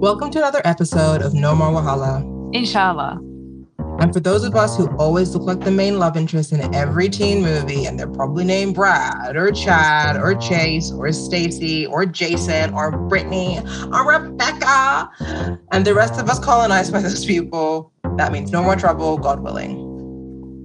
[0.00, 2.24] Welcome to another episode of No More Wahala.
[2.54, 3.20] Inshallah.
[4.00, 7.10] And for those of us who always look like the main love interest in every
[7.10, 12.72] teen movie, and they're probably named Brad or Chad or Chase or Stacy or Jason
[12.72, 13.58] or Brittany
[13.92, 15.10] or Rebecca,
[15.70, 19.40] and the rest of us colonized by those people, that means no more trouble, God
[19.40, 19.86] willing.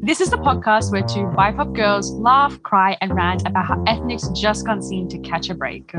[0.02, 4.29] This is the podcast where two BIPOC girls laugh, cry, and rant about how ethnics
[4.29, 5.93] just can't seem to catch a break.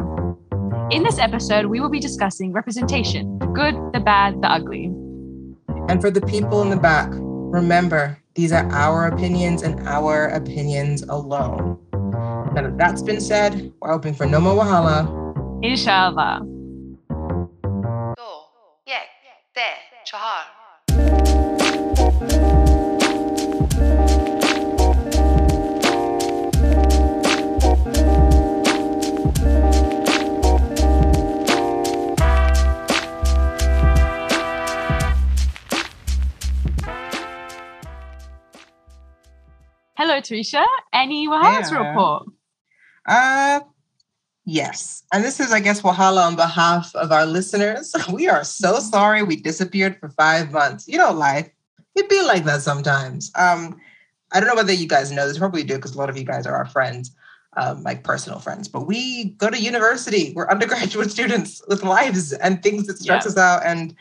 [0.89, 4.85] In this episode, we will be discussing representation the good, the bad, the ugly.
[5.89, 11.03] And for the people in the back, remember these are our opinions and our opinions
[11.03, 11.81] alone.
[11.93, 15.09] Now that that's been said, we're hoping for no more wahala.
[15.65, 16.43] Inshallah.
[16.47, 18.23] Two,
[18.84, 19.65] one, two,
[22.05, 22.53] three, four.
[39.97, 40.64] Hello, Teresa.
[40.92, 42.28] Any Wahalas report?
[43.06, 43.61] Uh,
[44.44, 45.03] yes.
[45.12, 47.94] And this is, I guess, Wahala on behalf of our listeners.
[48.12, 50.86] We are so sorry we disappeared for five months.
[50.86, 51.48] You know, life,
[51.94, 53.30] it be like that sometimes.
[53.36, 53.80] Um,
[54.33, 56.25] I don't know whether you guys know this, probably do, because a lot of you
[56.25, 57.14] guys are our friends,
[57.56, 58.69] um, like personal friends.
[58.69, 60.33] But we go to university.
[60.34, 63.31] We're undergraduate students with lives and things that stress Yeah.
[63.31, 63.62] us out.
[63.64, 63.94] And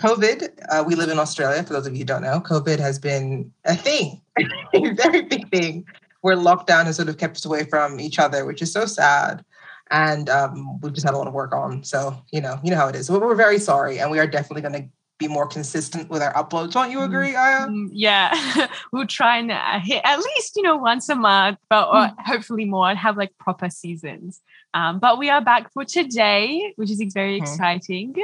[0.00, 2.98] COVID, uh, we live in Australia, for those of you who don't know, COVID has
[2.98, 4.20] been a thing,
[4.74, 5.84] a very big thing
[6.20, 9.44] where lockdown has sort of kept us away from each other, which is so sad.
[9.90, 11.84] And um, we've just had a lot of work on.
[11.84, 13.06] So, you know, you know how it is.
[13.06, 14.00] So we're very sorry.
[14.00, 16.72] And we are definitely going to be more consistent with our uploads.
[16.72, 17.68] Don't you agree, Aya?
[17.68, 21.88] Mm, yeah, we'll try and uh, hit at least, you know, once a month, but
[21.88, 24.42] or hopefully more and have like proper seasons.
[24.74, 27.42] Um, but we are back for today, which is very Mhm.
[27.42, 28.14] exciting.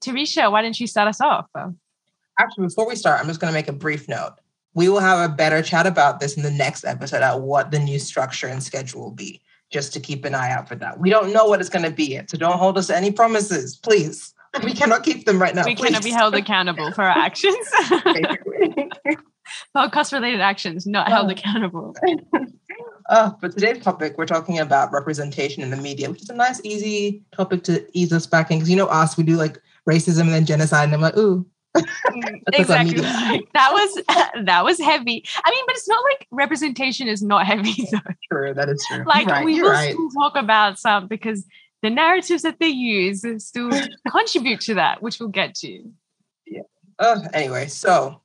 [0.00, 1.46] Teresa, why don't you start us off?
[2.38, 4.34] Actually, before we start, I'm just going to make a brief note.
[4.74, 7.78] We will have a better chat about this in the next episode at what the
[7.78, 11.00] new structure and schedule will be, just to keep an eye out for that.
[11.00, 13.10] We don't know what it's going to be yet, so don't hold us to any
[13.10, 14.32] promises, please.
[14.64, 15.64] We cannot keep them right now.
[15.64, 17.56] we cannot be held accountable for our actions.
[19.76, 21.32] Podcast related actions, not held Oh.
[21.32, 21.94] accountable.
[23.08, 26.60] Uh, but today's topic, we're talking about representation in the media, which is a nice,
[26.62, 28.58] easy topic to ease us back in.
[28.58, 29.58] Because you know us, we do like
[29.88, 31.44] racism and then genocide, and I'm like, ooh,
[31.76, 33.48] Mm, That's what I exactly.
[33.54, 34.04] that was
[34.44, 35.24] that was heavy.
[35.44, 37.98] I mean, but it's not like representation is not heavy though.
[38.30, 39.04] true, that is true.
[39.06, 39.92] Like right, we will right.
[39.92, 41.44] still talk about some because
[41.82, 43.70] the narratives that they use still
[44.10, 45.90] contribute to that, which we'll get to.
[46.98, 48.20] Uh, anyway, so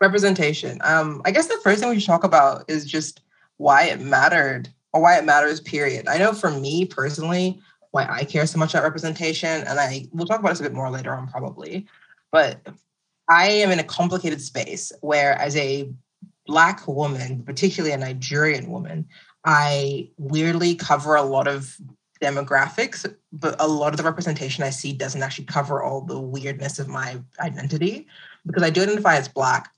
[0.00, 0.80] representation.
[0.82, 3.20] Um, I guess the first thing we should talk about is just
[3.58, 6.08] why it mattered or why it matters, period.
[6.08, 7.60] I know for me personally,
[7.90, 10.72] why I care so much about representation, and I we'll talk about this a bit
[10.72, 11.86] more later on, probably.
[12.32, 12.66] But
[13.28, 15.90] I am in a complicated space where, as a
[16.46, 19.06] Black woman, particularly a Nigerian woman,
[19.44, 21.76] I weirdly cover a lot of
[22.20, 26.78] demographics, but a lot of the representation I see doesn't actually cover all the weirdness
[26.78, 28.06] of my identity
[28.46, 29.72] because I do identify as Black.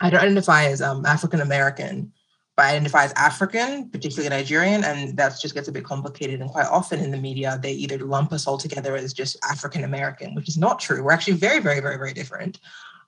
[0.00, 2.12] I don't identify as um, African American,
[2.58, 6.40] but identify as African, particularly Nigerian, and that just gets a bit complicated.
[6.40, 9.84] And quite often in the media, they either lump us all together as just African
[9.84, 11.00] American, which is not true.
[11.04, 12.58] We're actually very, very, very, very different.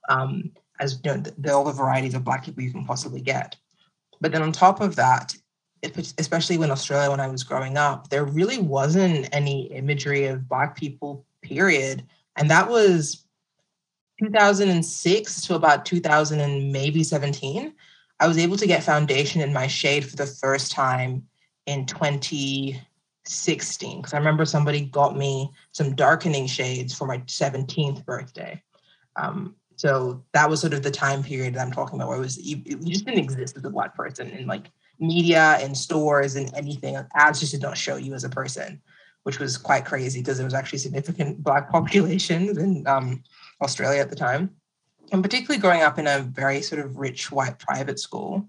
[0.07, 3.57] Um, as you know, the, all the varieties of Black people you can possibly get.
[4.21, 5.35] But then on top of that,
[5.81, 10.47] it's- especially when Australia, when I was growing up, there really wasn't any imagery of
[10.47, 12.03] Black people, period.
[12.37, 13.25] And that was
[14.23, 17.73] 2006 to about 2000 and maybe 17.
[18.21, 21.23] I was able to get foundation in my shade for the first time
[21.65, 28.61] in 2016 because I remember somebody got me some darkening shades for my 17th birthday.
[29.15, 32.21] Um, so that was sort of the time period that I'm talking about where it
[32.21, 36.53] was you just didn't exist as a black person in like media and stores and
[36.53, 36.97] anything.
[37.15, 38.79] Ads just did not show you as a person,
[39.23, 43.23] which was quite crazy because there was actually significant black populations in um,
[43.63, 44.51] Australia at the time.
[45.11, 48.47] And particularly growing up in a very sort of rich white private school,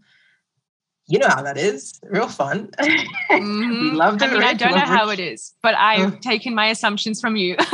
[1.09, 2.01] you know how that is.
[2.05, 2.69] Real fun.
[2.79, 3.81] Mhm.
[3.91, 4.33] we loved I it.
[4.33, 7.57] mean, I don't know love how it is, but I've taken my assumptions from you.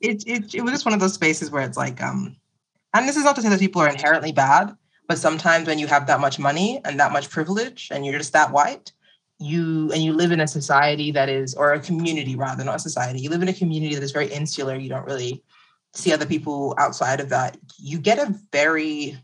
[0.00, 2.36] it, it it was just one of those spaces where it's like um
[2.94, 4.74] and this is not to say that people are inherently bad
[5.06, 8.32] but sometimes when you have that much money and that much privilege and you're just
[8.32, 8.92] that white
[9.38, 12.80] you and you live in a society that is or a community rather not a
[12.80, 15.42] society you live in a community that is very insular you don't really
[15.94, 19.16] see other people outside of that you get a very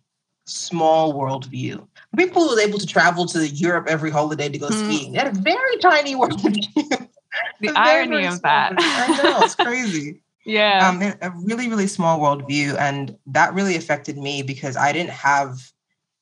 [0.47, 4.73] small worldview people who was able to travel to europe every holiday to go Hmm.
[4.73, 6.61] skiing they had a very tiny worldview
[7.61, 8.73] the irony of that.
[8.79, 10.91] I know it's crazy Yeah.
[10.91, 12.77] Um, a really, really small worldview.
[12.79, 15.59] And that really affected me because I didn't have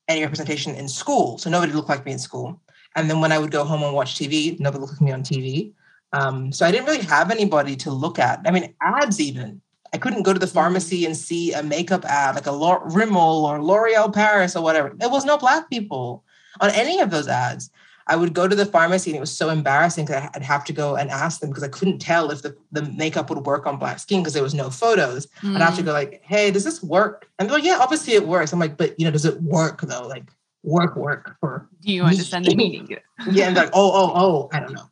[0.06, 1.38] any representation in school.
[1.38, 2.60] So nobody looked like me in school.
[2.94, 5.24] And then when I would go home and watch TV, nobody looked like me on
[5.24, 5.72] TV.
[6.12, 8.40] Um, so I didn't really have anybody to look at.
[8.46, 9.60] I mean, ads even.
[9.94, 10.52] I couldn't go to the Mm.
[10.54, 14.92] pharmacy and see a makeup ad like a Rimmel or L'Oreal Paris or whatever.
[14.96, 16.24] There was no black people
[16.60, 17.70] on any of those ads.
[18.08, 20.72] I would go to the pharmacy and it was so embarrassing because I'd have to
[20.72, 23.78] go and ask them because I couldn't tell if the, the makeup would work on
[23.78, 25.28] black skin because there was no photos.
[25.44, 25.86] I'd have to Mm.
[25.86, 27.28] go like, hey, does this work?
[27.38, 28.52] And they're like, yeah, obviously it works.
[28.52, 30.06] I'm like, but you know, does it work though?
[30.08, 30.24] Like
[30.64, 32.88] work, work for Do you understand the meaning?
[33.30, 34.88] yeah, and like, oh, oh, oh, I don't know.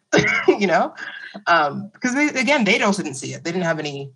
[0.58, 0.94] you know?
[1.46, 3.42] Um, because they again, they also didn't see it.
[3.44, 4.12] They didn't have any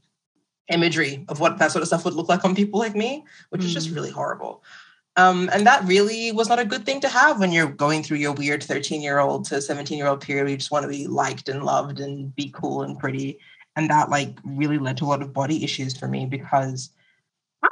[0.68, 3.62] imagery of what that sort of stuff would look like on people like me, which
[3.64, 3.94] is just Mm.
[3.96, 4.62] really horrible.
[5.16, 8.16] Um, and that really was not a good thing to have when you're going through
[8.16, 11.06] your weird 13 year old to 17 year old period you just want to be
[11.06, 13.38] liked and loved and be cool and pretty.
[13.76, 16.90] And that like really led to a lot of body issues for me because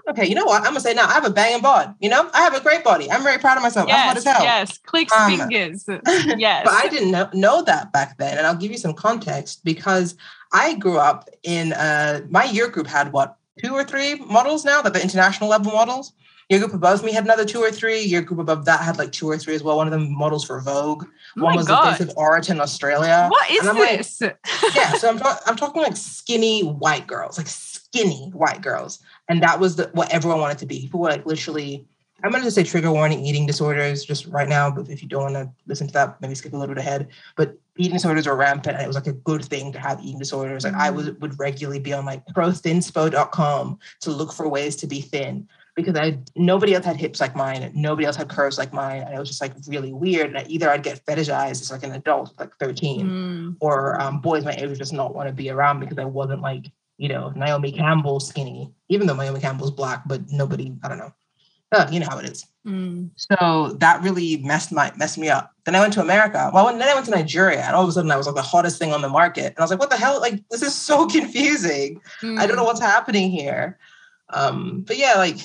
[0.08, 0.58] okay, you know what?
[0.62, 1.94] I'm gonna say now I have a banging bod.
[2.00, 3.10] You know, I have a great body.
[3.10, 3.88] I'm very proud of myself.
[3.90, 4.42] I'm hot Yes, as hell.
[4.42, 4.78] yes.
[4.78, 5.84] Clicks Um, fingers.
[6.38, 6.62] Yes.
[6.64, 8.38] but I didn't know, know that back then.
[8.38, 10.16] And I'll give you some context because
[10.52, 14.82] I grew up in uh, my year group had what, two or three models now,
[14.82, 16.12] that the international level models.
[16.48, 18.00] Your group above me had another two or three.
[18.00, 19.76] Your group above that had like two or three as well.
[19.78, 21.04] One of them models for Vogue.
[21.38, 21.94] oh One was God.
[21.94, 23.28] the face of Oraton, Australia.
[23.30, 24.20] What is I'm like, this?
[24.76, 28.98] yeah, so I'm, I'm talking like skinny white girls, like skinny white girls,
[29.28, 30.80] and that was the, what everyone wanted to be.
[30.80, 31.86] People were like literally.
[32.24, 35.32] I'm going to say trigger warning eating disorders just right now, but if you don't
[35.32, 37.08] want to listen to that, maybe skip a little bit ahead.
[37.34, 40.18] But eating disorders were rampant, and it was like a good thing to have eating
[40.18, 40.64] disorders.
[40.64, 45.00] Like I would would regularly be on like prothinspo.com to look for ways to be
[45.00, 48.72] thin because I nobody else had hips like mine, and nobody else had curves like
[48.72, 50.26] mine, and it was just like really weird.
[50.28, 53.56] And I, either I'd get fetishized as like an adult, like 13, Mm.
[53.60, 56.42] or um, boys my age would just not want to be around because I wasn't
[56.42, 60.98] like, you know, Naomi Campbell skinny, even though Naomi Campbell's black, but nobody, I don't
[60.98, 61.12] know.
[61.90, 62.46] You know how it is.
[62.66, 63.10] Mm.
[63.16, 65.52] So that really messed my messed me up.
[65.64, 66.50] Then I went to America.
[66.52, 68.42] Well, then I went to Nigeria, and all of a sudden I was like the
[68.42, 69.46] hottest thing on the market.
[69.46, 70.20] And I was like, what the hell?
[70.20, 72.00] Like, this is so confusing.
[72.22, 72.66] I don't know Mm.
[72.66, 73.78] what's happening here.
[74.30, 75.38] Um, but yeah, like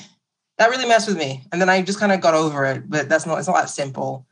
[0.58, 1.44] that really messed with me.
[1.52, 2.90] And then I just kind of got over it.
[2.90, 4.26] But that's not it's not that simple.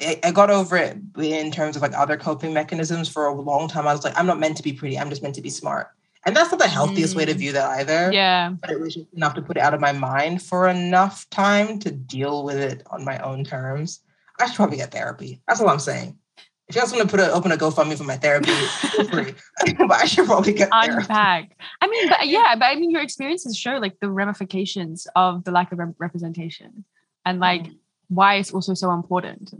[0.00, 3.68] I, I got over it in terms of like other coping mechanisms for a long
[3.68, 3.86] time.
[3.88, 4.96] I was like, I'm not meant to be pretty.
[4.98, 5.88] I'm just meant to be smart.
[6.26, 7.38] And that's not the healthiest way to Mm.
[7.38, 8.12] view that either.
[8.12, 8.50] Yeah.
[8.60, 11.78] But it was just enough to put it out of my mind for enough time
[11.80, 14.00] to deal with it on my own terms.
[14.40, 15.40] I should probably get therapy.
[15.46, 16.18] That's all I'm saying.
[16.68, 19.34] If you guys want to put a, open a GoFundMe for my therapy, feel free.
[19.78, 20.96] but I should probably get therapy.
[21.00, 21.56] Unpack.
[21.80, 25.50] I mean, but yeah, but I mean, your experiences show like the ramifications of the
[25.50, 26.84] lack of rep- representation
[27.24, 27.76] and like Mm.
[28.08, 29.54] why it's also so important.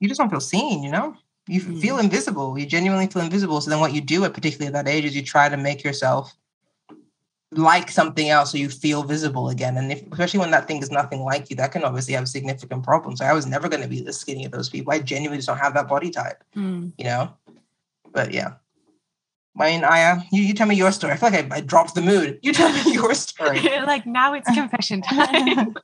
[0.00, 1.14] you just don't feel seen, you know?
[1.52, 2.04] You f- feel Mm.
[2.04, 2.58] invisible.
[2.58, 3.60] You genuinely feel invisible.
[3.60, 5.84] So then what you do at particularly at that age is you try to make
[5.84, 6.34] yourself
[7.54, 9.76] like something else so you feel visible again.
[9.76, 12.82] And if, especially when that thing is nothing like you, that can obviously have significant
[12.82, 13.18] problems.
[13.18, 14.92] So I was never going to be the skinny of those people.
[14.92, 16.92] I genuinely just don't have that body type, Mm.
[16.96, 17.34] you know?
[18.12, 18.54] But yeah.
[19.60, 21.12] I mean, Aya, you, you tell me your story.
[21.12, 22.38] I feel like I, I dropped the mood.
[22.42, 23.60] You tell me your story.
[23.84, 25.74] like now it's confession time.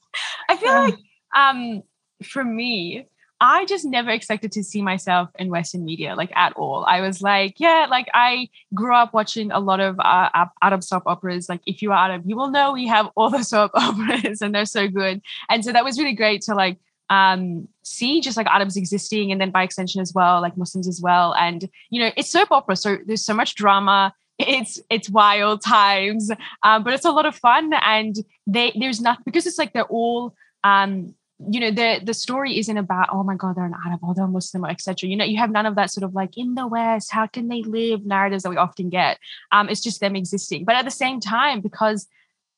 [0.49, 0.95] I feel like
[1.37, 1.83] um
[2.25, 3.07] for me,
[3.41, 6.85] I just never expected to see myself in Western media like at all.
[6.87, 11.05] I was like, yeah, like I grew up watching a lot of uh, Arab soap
[11.07, 11.49] operas.
[11.49, 14.55] Like if you are Arab, you will know we have all the soap operas and
[14.55, 15.23] they're so good.
[15.49, 16.79] And so that was really great to like
[17.11, 21.01] um see just like Arabs existing and then by extension as well, like Muslims as
[21.01, 21.35] well.
[21.35, 24.13] And you know, it's soap opera, so there's so much drama.
[24.39, 26.31] It's it's wild times,
[26.63, 27.73] um, but it's a lot of fun.
[27.73, 30.35] And they there's nothing because it's like they're all
[30.65, 34.15] um you know the the story isn't about oh my god they're an Arab or
[34.15, 35.09] they're Muslim etc.
[35.09, 37.49] You know you have none of that sort of like in the West how can
[37.49, 39.19] they live narratives that we often get.
[39.53, 42.09] Um, it's just them existing, but at the same time because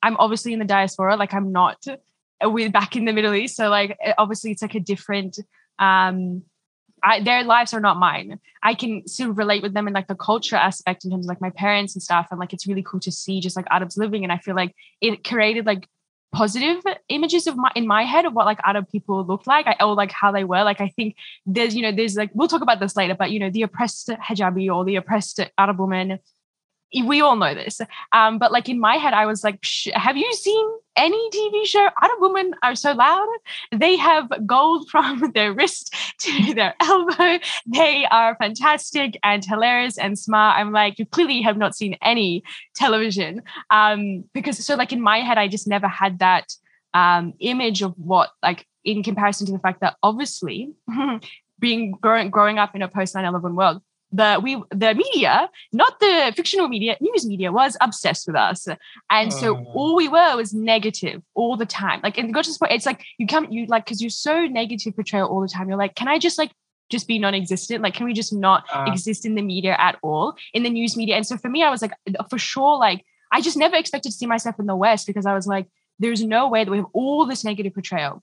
[0.03, 1.85] I'm obviously in the diaspora, like I'm not
[2.43, 5.39] we're back in the Middle East, so like obviously it's like a different
[5.79, 6.43] um
[7.03, 8.41] I, their lives are not mine.
[8.63, 11.41] I can still relate with them in like the culture aspect in terms of like
[11.41, 12.29] my parents and stuff.
[12.31, 14.23] And like it's really cool to see just like Arabs living.
[14.23, 15.89] And I feel like it created like
[16.33, 19.77] positive images of my in my head of what like other people looked like I,
[19.85, 20.63] or like how they were.
[20.63, 23.41] Like I think there's you know there's like we'll talk about this later, but you
[23.41, 26.19] know the oppressed hijabi or the oppressed Arab woman.
[26.93, 27.81] We all know this,
[28.13, 30.67] um, but like in my head, I was like, "Have you seen
[30.97, 31.89] any TV show?
[32.03, 33.29] Arab women are so loud.
[33.73, 37.39] They have gold from their wrist to their elbow.
[37.67, 40.59] They are fantastic and hilarious and smart.
[40.59, 42.43] I'm like, you clearly have not seen any
[42.75, 43.43] television.
[43.71, 46.53] Um, because so like in my head, I just never had that
[46.93, 50.73] um image of what like in comparison to the fact that obviously
[51.61, 53.81] being growing growing up in a post 9-11 world,
[54.13, 58.67] the we the media, not the fictional media, news media was obsessed with us.
[59.09, 59.67] And so Mm.
[59.73, 62.01] all we were was negative all the time.
[62.03, 64.11] Like and it got to this point, it's like you come you like because you're
[64.11, 65.69] so negative portrayal all the time.
[65.69, 66.51] You're like, can I just like
[66.91, 67.83] just be non-existent?
[67.85, 70.97] Like, can we just not Uh, exist in the media at all, in the news
[70.97, 71.15] media?
[71.17, 71.93] And so for me, I was like,
[72.29, 75.35] for sure, like I just never expected to see myself in the West because I
[75.35, 75.67] was like,
[76.01, 78.23] there's no way that we have all this negative portrayal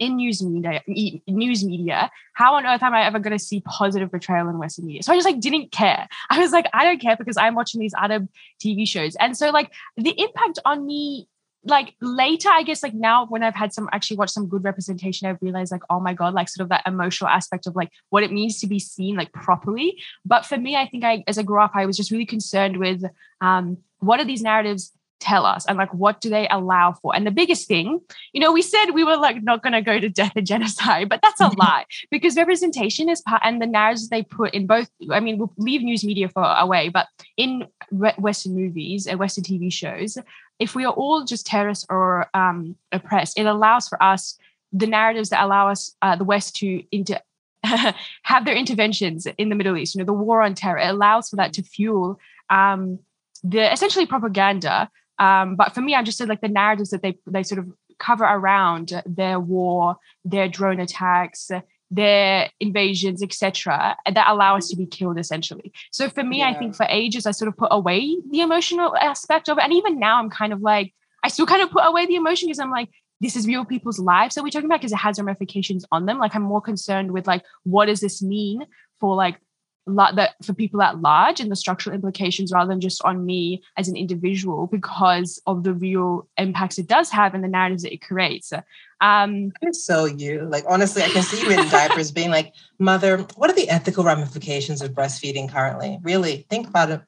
[0.00, 0.82] in news media
[1.28, 4.86] news media how on earth am i ever going to see positive portrayal in western
[4.86, 5.02] media?
[5.02, 6.08] So i just like didn't care.
[6.30, 8.26] I was like i don't care because i'm watching these other
[8.60, 9.14] tv shows.
[9.16, 11.28] And so like the impact on me
[11.64, 15.28] like later i guess like now when i've had some actually watched some good representation
[15.28, 18.22] i've realized like oh my god like sort of that emotional aspect of like what
[18.22, 20.02] it means to be seen like properly.
[20.24, 22.78] But for me i think i as i grew up i was just really concerned
[22.78, 23.04] with
[23.42, 27.14] um what are these narratives tell us and like what do they allow for?
[27.14, 28.00] And the biggest thing
[28.32, 31.08] you know we said we were like not going to go to death and genocide
[31.08, 34.90] but that's a lie because representation is part and the narratives they put in both
[35.10, 39.72] i mean we'll leave news media for away but in western movies and western tv
[39.72, 40.18] shows
[40.58, 44.38] if we are all just terrorists or um, oppressed it allows for us
[44.72, 47.20] the narratives that allow us uh, the west to inter-
[47.62, 51.28] have their interventions in the middle east you know the war on terror it allows
[51.28, 52.18] for that to fuel
[52.50, 52.98] um,
[53.42, 57.16] the essentially propaganda um, but for me, I'm just said like the narratives that they
[57.26, 61.50] they sort of cover around their war, their drone attacks,
[61.90, 65.72] their invasions, etc., that allow us to be killed essentially.
[65.92, 69.50] So for me, I think for ages I sort of put away the emotional aspect
[69.50, 72.06] of it, and even now I'm kind of like I still kind of put away
[72.06, 72.88] the emotion because I'm like.
[73.22, 76.18] This is real people's lives that we're talking about because it has ramifications on them.
[76.18, 78.64] Like I'm more concerned with like what does this mean
[78.98, 79.38] for like
[79.86, 83.88] that for people at large and the structural implications rather than just on me as
[83.88, 88.02] an individual because of the real impacts it does have and the narratives that it
[88.02, 88.52] creates.
[89.00, 90.42] Um, so you.
[90.42, 94.04] Like honestly, I can see you in diapers being like, mother, what are the ethical
[94.04, 95.98] ramifications of breastfeeding currently?
[96.02, 96.46] Really?
[96.50, 97.00] Think about it.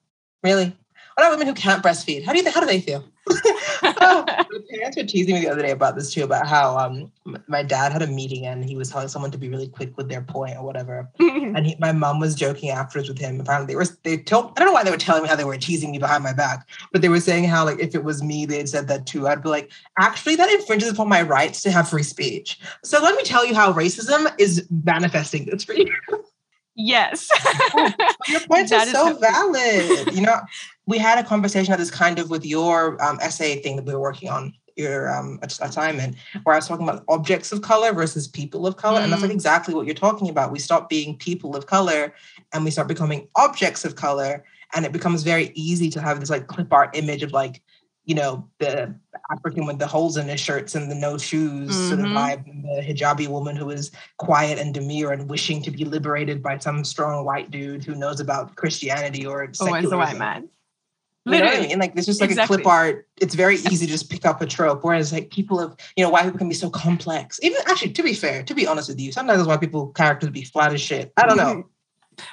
[0.43, 0.77] Really?
[1.15, 2.25] What about women who can't breastfeed?
[2.25, 3.05] How do you how do they feel?
[3.83, 7.11] Oh, my parents were teasing me the other day about this too, about how um
[7.49, 10.09] my dad had a meeting and he was telling someone to be really quick with
[10.09, 11.09] their point or whatever.
[11.55, 13.39] And he, my mom was joking afterwards with him.
[13.41, 15.45] Apparently, they were they told I don't know why they were telling me how they
[15.45, 18.23] were teasing me behind my back, but they were saying how like if it was
[18.23, 19.29] me, they'd said that too.
[19.29, 22.59] I'd be like, actually, that infringes upon my rights to have free speech.
[22.85, 25.93] So let me tell you how racism is manifesting this for you.
[26.75, 27.29] yes.
[28.29, 30.15] Your points That are so- valid.
[30.15, 30.39] you know,
[30.87, 33.95] we had a conversation about this kind of with your um, essay thing that we
[33.95, 38.27] were working on your um, assignment, where I was talking about objects of color versus
[38.27, 39.35] people of color, and that's like Mm.
[39.35, 40.51] exactly what you're talking about.
[40.51, 42.15] We stop being people of color
[42.53, 46.31] and we start becoming objects of color, and it becomes very easy to have this
[46.31, 47.63] like clip art image of like
[48.07, 48.93] you know the
[49.31, 52.65] African with the holes in his shirts and the no shoes sort of vibe, and
[52.65, 56.83] the hijabi woman who is quiet and demure and wishing to be liberated by some
[56.83, 60.49] strong white dude who knows about Christianity or Always the white secularism.
[61.25, 61.35] Man.
[61.35, 61.69] You know I Literally.
[61.69, 61.79] mean?
[61.79, 62.55] Like there's just like Exactly.
[62.55, 63.09] a clip art.
[63.21, 64.83] It's very easy to just pick up a trope.
[64.83, 67.39] Whereas like people of, you know, white people can be so complex.
[67.43, 70.45] Even actually, to be fair, to be honest with you, sometimes why people characters be
[70.45, 71.13] flat as shit.
[71.17, 71.65] I don't know.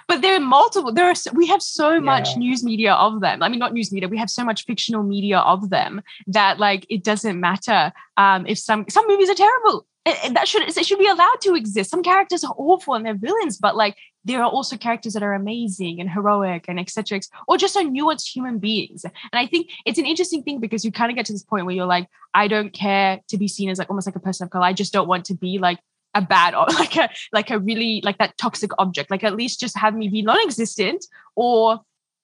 [0.09, 0.91] But there are multiple.
[0.91, 1.13] There are.
[1.33, 2.35] We have so much Yeah.
[2.39, 3.41] news media of them.
[3.41, 4.09] I mean, not news media.
[4.09, 8.57] We have so much fictional media of them that like it doesn't matter um, if
[8.59, 9.85] some some movies are terrible.
[10.05, 11.91] It- that should it should be allowed to exist.
[11.91, 13.95] Some characters are awful and they're villains, but like
[14.25, 17.21] there are also characters that are amazing and heroic and etc.
[17.47, 19.03] Or just are nuanced human beings.
[19.05, 21.65] And I think it's an interesting thing because you kind of get to this point
[21.65, 24.43] where you're like, I don't care to be seen as like almost like a person
[24.45, 24.65] of color.
[24.65, 25.79] I just don't want to be like
[26.15, 29.59] a bad or like a like a really like that toxic object like at least
[29.59, 31.79] just have me be non-existent or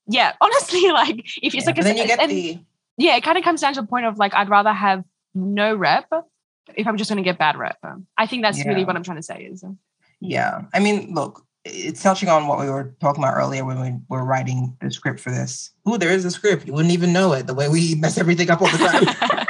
[0.08, 2.60] yeah honestly like if it's Yeah, like a, then you get and- the
[2.98, 5.04] yeah it kind of comes down to the point of like i'd rather have
[5.36, 6.10] no rep
[6.74, 7.78] if i'm just going to get bad rep
[8.18, 9.70] i think that's really what i'm trying to say is uh,
[10.20, 10.62] Yeah.
[10.74, 14.24] I mean, look, it's touching on what we were talking about earlier when we were
[14.24, 15.72] writing the script for this.
[15.86, 16.66] Oh, there is a script.
[16.68, 19.48] You wouldn't even know it the way we mess everything up all the time.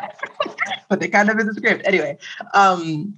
[0.89, 1.85] but there kind of is a script.
[1.85, 2.17] Anyway,
[2.53, 3.13] um,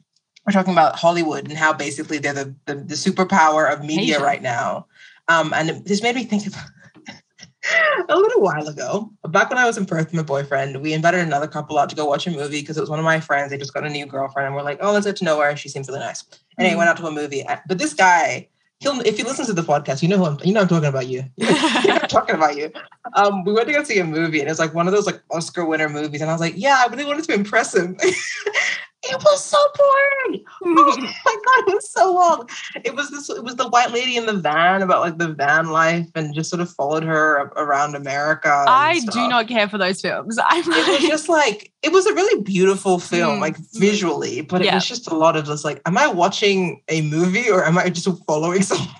[0.45, 4.41] we're talking about Hollywood and how basically they're the, the, the superpower of media right
[4.41, 4.87] now.
[5.27, 6.55] Um, and it- this made me think of
[8.09, 11.19] a little while ago, back when I was in Perth with my boyfriend, we invited
[11.19, 13.51] another couple out to go watch a movie because it was one of my friends.
[13.51, 15.55] They just got a new girlfriend, and we're like, "Oh, let's get to know her.
[15.57, 16.23] She seems really nice."
[16.57, 16.77] Anyway, Mhm.
[16.77, 17.43] went out to a movie.
[17.67, 18.47] But this guy,
[18.79, 20.89] he'll if he listens to the podcast, you know who I'm, you know I'm talking
[20.89, 21.23] about you.
[21.41, 22.71] I'm talking about you.
[23.13, 25.05] Um, we went to go see a movie, and it was like one of those
[25.05, 27.97] like Oscar winner movies, and I was like, "Yeah, I really wanted to impress him."
[28.01, 30.43] it was so boring.
[30.63, 32.49] Oh my god, it was so long.
[32.83, 33.29] It was this.
[33.29, 36.49] It was the white lady in the van about like the van life, and just
[36.49, 38.65] sort of followed her around America.
[38.67, 42.13] i do not care for those films i'm It was just like it was a
[42.13, 43.79] really beautiful film, Mm, like mm.
[43.79, 47.49] visually, but it was just a lot of just like, am I watching a movie
[47.49, 48.93] or am I just following someone?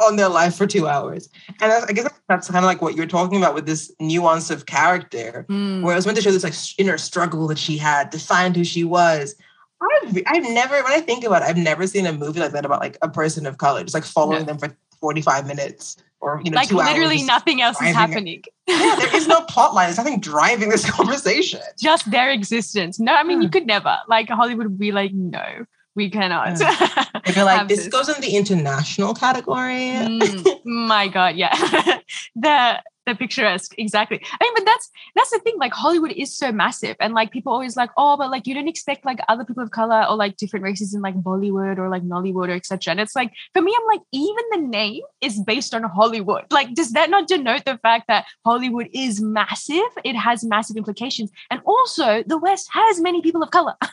[0.00, 1.28] on their life for two hours.
[1.60, 4.66] And I guess that's kind of like what you're talking about with this nuance of
[4.66, 5.82] character, mm.
[5.82, 8.54] where it was meant to show this like inner struggle that she had to find
[8.54, 9.34] who she was.
[9.80, 12.64] I've, I've never, when I think about it, I've never seen a movie like that
[12.64, 14.54] about like a person of color, just like following no.
[14.54, 18.42] them for 45 minutes or, you know, like literally nothing else is happening.
[18.66, 19.88] yeah, there is no plot line.
[19.88, 21.60] There's nothing driving this conversation.
[21.78, 22.98] Just their existence.
[22.98, 23.52] No, I mean, you hmm.
[23.52, 23.98] could never.
[24.08, 26.56] Like Hollywood would be like, no, we cannot.
[27.26, 29.92] They'd be like, this, this, goes in the international category.
[29.92, 31.54] mm, my God, yeah.
[32.34, 34.20] the the picturesque exactly.
[34.24, 37.52] I mean but that's that's the thing like hollywood is so massive and like people
[37.52, 40.36] always like oh but like you don't expect like other people of color or like
[40.36, 43.74] different races in like bollywood or like nollywood or etc and it's like for me
[43.78, 46.44] i'm like even the name is based on hollywood.
[46.50, 49.90] Like does that not denote the fact that hollywood is massive?
[50.04, 51.30] It has massive implications.
[51.50, 53.74] And also the west has many people of color.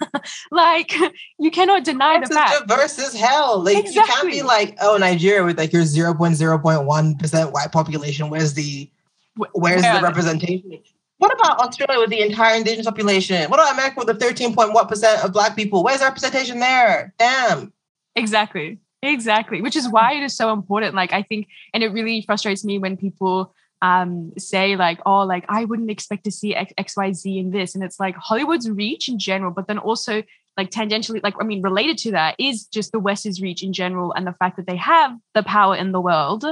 [0.51, 0.94] Like
[1.39, 3.63] you cannot deny the fact It's diverse as hell.
[3.63, 4.01] Like exactly.
[4.01, 8.89] you can't be like oh nigeria with like your 0.0.1% white population where's the
[9.35, 10.81] Where's the representation?
[11.17, 13.50] What about Australia with the entire indigenous population?
[13.50, 15.83] What about America with the 13 point what percent of black people?
[15.83, 17.13] Where's the representation there?
[17.19, 17.71] Damn.
[18.15, 18.79] Exactly.
[19.03, 19.61] Exactly.
[19.61, 20.95] Which is why it is so important.
[20.95, 25.45] Like I think, and it really frustrates me when people um, say like, oh, like
[25.50, 27.75] I wouldn't expect to see X, X, Y, Z in this.
[27.75, 30.23] And it's like Hollywood's reach in general, but then also
[30.57, 34.11] like tangentially, like I mean, related to that is just the West's reach in general
[34.13, 36.45] and the fact that they have the power in the world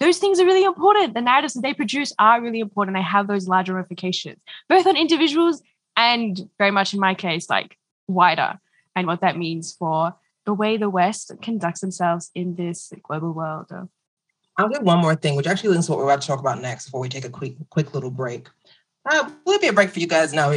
[0.00, 1.14] those things are really important.
[1.14, 2.96] The narratives that they produce are really important.
[2.96, 5.62] They have those large ramifications, both on individuals
[5.96, 8.58] and very much in my case, like wider,
[8.96, 13.72] and what that means for the way the West conducts themselves in this global world.
[14.56, 16.60] I'll get one more thing, which actually links to what we're about to talk about
[16.60, 18.48] next before we take a quick, quick little break.
[19.10, 20.50] Uh, will be a break for you guys now.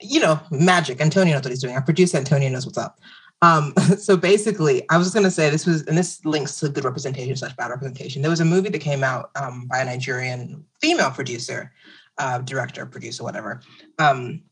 [0.00, 1.00] You know, magic.
[1.00, 1.74] Antonio knows what he's doing.
[1.74, 2.98] Our producer Antonio knows what's up.
[3.44, 6.68] Um, so basically, I was just going to say this was, and this links to
[6.68, 8.22] good representation slash bad representation.
[8.22, 11.72] There was a movie that came out um, by a Nigerian female producer,
[12.18, 13.60] uh, director, producer, whatever.
[13.98, 14.42] Um,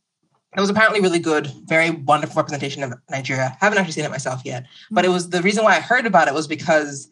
[0.54, 3.56] it was apparently really good, very wonderful representation of Nigeria.
[3.60, 6.04] I haven't actually seen it myself yet, but it was the reason why I heard
[6.04, 7.10] about it was because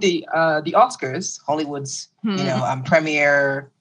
[0.00, 2.36] the uh, the Oscars, Hollywood's hmm.
[2.36, 3.72] you know um, premiere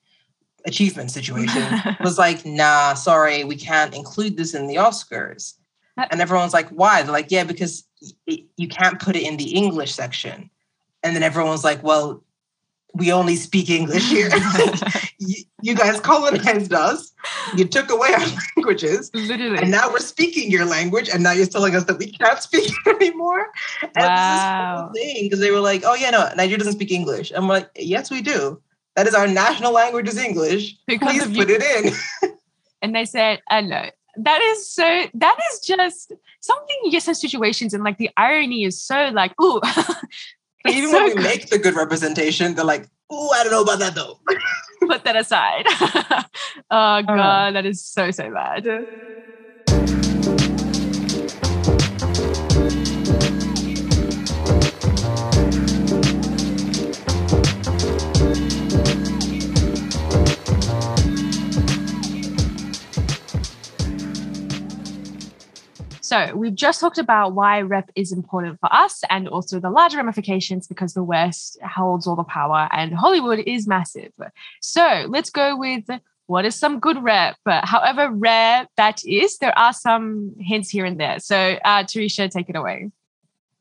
[0.66, 1.64] achievement situation,
[2.00, 5.54] was like, nah, sorry, we can't include this in the Oscars.
[5.98, 7.02] And everyone's like, why?
[7.02, 7.84] They're like, yeah, because
[8.26, 10.50] you can't put it in the English section.
[11.04, 12.24] And then everyone's like, well,
[12.94, 14.30] we only speak English here.
[15.62, 17.12] you, guys colonized us.
[17.56, 19.12] You took away our languages.
[19.14, 19.58] Literally.
[19.58, 21.10] And now we're speaking your language.
[21.10, 23.48] And now you're telling us that we can't speak anymore.
[23.82, 24.90] And wow.
[24.94, 27.32] this thing because they were like, oh, yeah, no, Nigeria doesn't speak English.
[27.36, 28.62] I'm like, yes, we do.
[28.96, 30.76] That is our national language is English.
[30.88, 31.56] Because Please put you.
[31.60, 31.86] it
[32.24, 32.38] in.
[32.82, 37.74] and they said, no, that is so that is just something you get in situations
[37.74, 39.62] and like the irony is so like ooh
[40.68, 41.24] even so when we good.
[41.24, 44.20] make the good representation they're like ooh i don't know about that though
[44.88, 45.66] put that aside
[46.72, 47.02] oh uh.
[47.02, 48.66] god uh, that is so so bad
[66.08, 69.98] So we've just talked about why rep is important for us and also the larger
[69.98, 74.14] ramifications because the West holds all the power and Hollywood is massive.
[74.62, 75.84] So let's go with
[76.28, 77.36] what is some good rep?
[77.46, 81.20] However rare that is, there are some hints here and there.
[81.20, 82.90] So uh, Tarisha, take it away.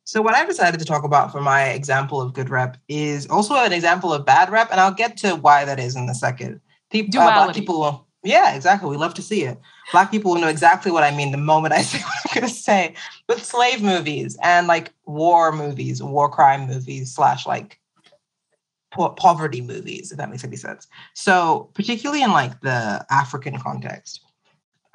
[0.04, 3.56] So what I decided to talk about for my example of good rep is also
[3.56, 6.61] an example of bad rep, and I'll get to why that is in a second.
[6.90, 8.90] People, uh, people yeah, exactly.
[8.90, 9.59] We love to see it.
[9.92, 12.53] Black people will know exactly what I mean the moment I say what I'm going
[12.53, 12.94] to say.
[13.27, 17.79] But slave movies and like war movies, war crime movies, slash like
[18.90, 20.87] po- poverty movies, if that makes any sense.
[21.14, 24.20] So, particularly in like the African context,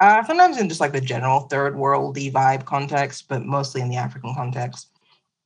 [0.00, 3.96] uh, sometimes in just like the general third worldy vibe context, but mostly in the
[3.96, 4.88] African context,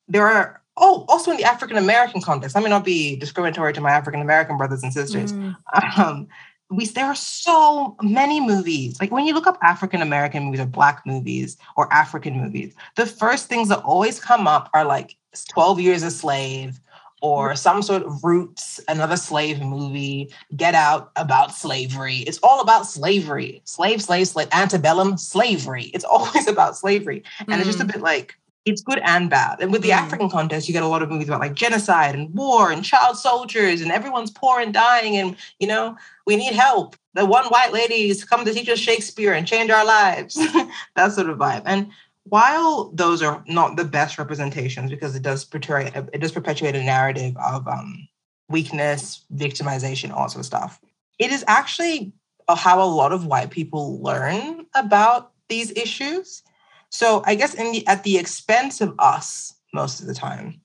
[0.09, 2.55] there are oh, also in the African American context.
[2.55, 5.33] Let me not be discriminatory to my African American brothers and sisters.
[5.33, 5.57] Mm.
[5.99, 6.29] Um,
[6.71, 9.01] we there are so many movies.
[9.01, 13.07] Like when you look up African American movies or Black movies or African movies, the
[13.07, 15.17] first things that always come up are like
[15.49, 16.81] 12 Years a Slave
[17.23, 22.19] or some sort of Roots, another slave movie, Get Out about slavery.
[22.19, 23.63] It's all about slavery.
[23.65, 25.85] Slave, slave, slave, antebellum, slavery.
[25.95, 27.23] It's always about slavery.
[27.41, 27.59] And mm.
[27.59, 27.93] it's just a mm.
[27.93, 29.61] bit like, it's good and bad.
[29.61, 29.97] And with the mm.
[29.97, 33.17] African contest, you get a lot of movies about like genocide and war and child
[33.17, 36.97] soldiers and everyone's poor and dying and you know we need help.
[37.15, 40.35] The one white lady is come to teach us Shakespeare and change our lives.
[40.97, 41.63] that sort of vibe.
[41.65, 41.91] And
[42.25, 46.83] while those are not the best representations because it does portray it does perpetuate a
[46.83, 48.09] narrative of um,
[48.49, 50.81] weakness, victimization, all sort of stuff.
[51.19, 52.13] It is actually
[52.49, 56.43] how a lot of white people learn about these issues.
[56.91, 60.61] So I guess in the, at the expense of us most of the time,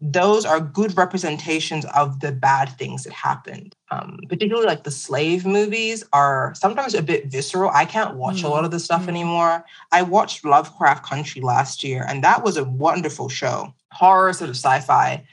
[0.00, 3.74] those are good representations of the bad things that happened.
[3.90, 7.70] Um, particularly like the slave movies are sometimes a bit visceral.
[7.72, 8.44] I can't watch mm.
[8.44, 9.08] a lot of the stuff mm.
[9.08, 9.64] anymore.
[9.92, 14.56] I watched Lovecraft Country last year, and that was a wonderful show, horror sort of
[14.56, 15.24] sci-fi.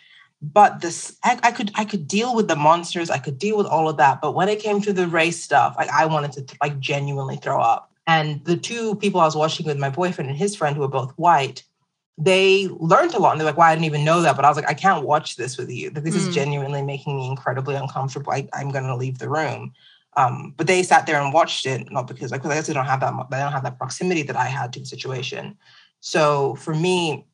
[0.42, 3.10] But this, I, I could, I could deal with the monsters.
[3.10, 4.22] I could deal with all of that.
[4.22, 7.60] But when it came to the race stuff, like I wanted to like genuinely throw
[7.60, 7.91] up.
[8.12, 11.00] And the two people I was watching with my boyfriend and his friend, who were
[11.00, 11.64] both white,
[12.18, 14.36] they learned a lot and they're like, "Why well, I didn't even know that.
[14.36, 15.90] But I was like, I can't watch this with you.
[15.90, 16.18] This mm.
[16.18, 18.34] is genuinely making me incredibly uncomfortable.
[18.34, 19.72] I, am going to leave the room.
[20.18, 22.86] Um, but they sat there and watched it, not because like, I guess they don't
[22.86, 25.58] have that, they don't have that proximity that I had to the situation.
[26.02, 27.26] So for me,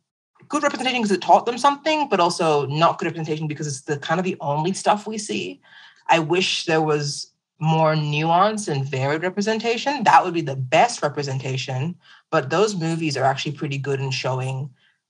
[0.48, 3.98] good representation because it taught them something, but also not good representation because it's the
[3.98, 5.60] kind of the only stuff we see.
[6.08, 10.04] I wish there was more nuance and varied representation.
[10.04, 11.96] That would be the best representation.
[12.30, 14.70] But those movies are actually pretty good in showing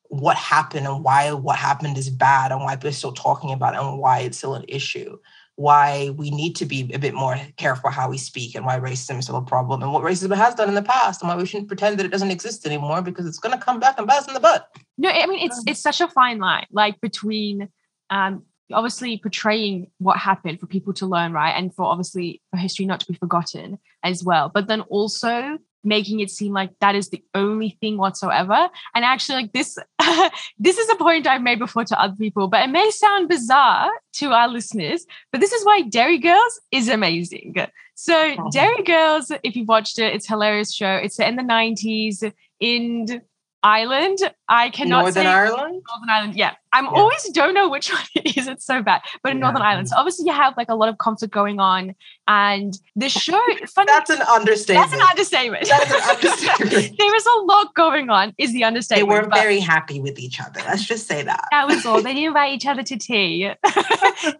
[0.10, 3.74] what happened and why what happened is bad and why people are still talking about
[3.74, 5.18] it and why it's still an issue.
[5.56, 9.18] Why we need to be a bit more careful how we speak and why racism
[9.18, 11.48] is still a problem and what racism has done in the past and why we
[11.48, 14.20] shouldn't pretend that it doesn't exist anymore because it's going to come back and bite
[14.20, 14.70] us in the butt.
[15.00, 17.70] No, I mean it's it's such a fine line, like between
[18.10, 22.86] um, obviously portraying what happened for people to learn, right, and for obviously for history
[22.86, 27.10] not to be forgotten as well, but then also making it seem like that is
[27.10, 28.70] the only thing whatsoever.
[28.94, 29.78] And actually like this
[30.60, 33.90] this is a point i've made before to other people but it may sound bizarre
[34.14, 37.56] to our listeners but this is why Derry Girls is amazing.
[37.96, 38.84] So uh-huh.
[38.86, 40.96] girls if you've watched it it's hilarious show.
[40.96, 43.22] It's in the 90s in
[43.64, 44.20] Ireland.
[44.48, 45.84] I cannot Northern say Ireland.
[45.90, 46.36] Northern Ireland.
[46.36, 46.92] Yeah, I'm yeah.
[46.92, 48.48] always don't know which one it is.
[48.48, 49.02] It's so bad.
[49.24, 49.42] But in yeah.
[49.42, 51.96] Northern Ireland, so obviously you have like a lot of conflict going on,
[52.28, 53.40] and the show.
[53.68, 54.90] Funny, that's an understatement.
[54.90, 55.68] That's an understatement.
[55.68, 56.98] That's an understatement.
[56.98, 58.34] there is a lot going on.
[58.38, 59.10] Is the understatement?
[59.10, 60.62] They weren't very happy with each other.
[60.66, 61.46] Let's just say that.
[61.52, 62.02] That was all.
[62.02, 63.52] They didn't invite each other to tea.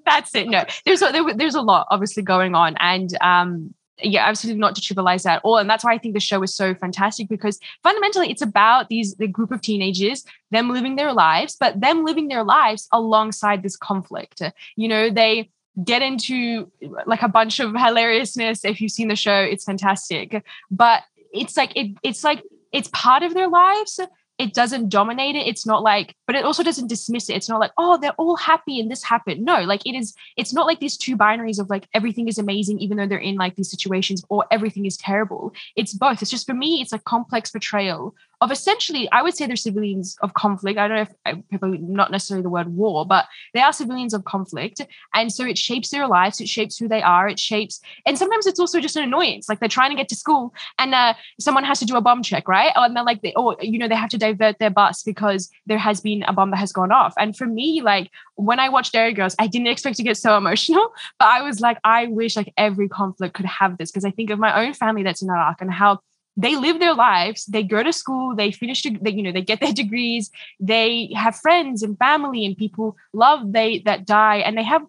[0.06, 0.48] that's it.
[0.48, 4.76] No, there's a, there, there's a lot obviously going on, and um, yeah, absolutely not
[4.76, 5.58] to trivialize that at all.
[5.58, 9.16] And that's why I think the show is so fantastic because fundamentally it's about these
[9.16, 13.76] the group of teenagers, them living their lives, but them living their lives alongside this
[13.76, 14.42] conflict.
[14.76, 15.50] You know, they
[15.84, 16.72] get into
[17.06, 18.66] like a bunch of hilariousness.
[18.66, 20.44] If you've seen the show, it's fantastic.
[20.70, 24.00] But it's like it, it's like it's part of their lives,
[24.38, 25.48] it doesn't dominate it.
[25.48, 27.36] It's not like but it also doesn't dismiss it.
[27.36, 29.44] It's not like oh they're all happy and this happened.
[29.44, 32.80] No like it is it's not like these two binaries of like everything is amazing
[32.80, 35.54] even though they're in like these situations or everything is terrible.
[35.76, 36.22] It's both.
[36.22, 40.16] It's just for me it's a complex portrayal of essentially, I would say they're civilians
[40.22, 40.78] of conflict.
[40.78, 44.14] I don't know if uh, people not necessarily the word war, but they are civilians
[44.14, 44.82] of conflict.
[45.14, 48.46] And so it shapes their lives, it shapes who they are, it shapes, and sometimes
[48.46, 49.50] it's also just an annoyance.
[49.50, 52.22] Like they're trying to get to school and uh, someone has to do a bomb
[52.22, 52.72] check, right?
[52.76, 55.80] And they're like, they, or, you know, they have to divert their bus because there
[55.80, 57.14] has been a bomb that has gone off.
[57.18, 60.38] And for me, like when I watched Derry Girls, I didn't expect to get so
[60.38, 64.12] emotional, but I was like, I wish like every conflict could have this because I
[64.12, 66.02] think of my own family that's in Iraq and how
[66.40, 69.60] they live their lives they go to school they finish they, you know they get
[69.60, 74.64] their degrees they have friends and family and people love they that die and they
[74.64, 74.84] have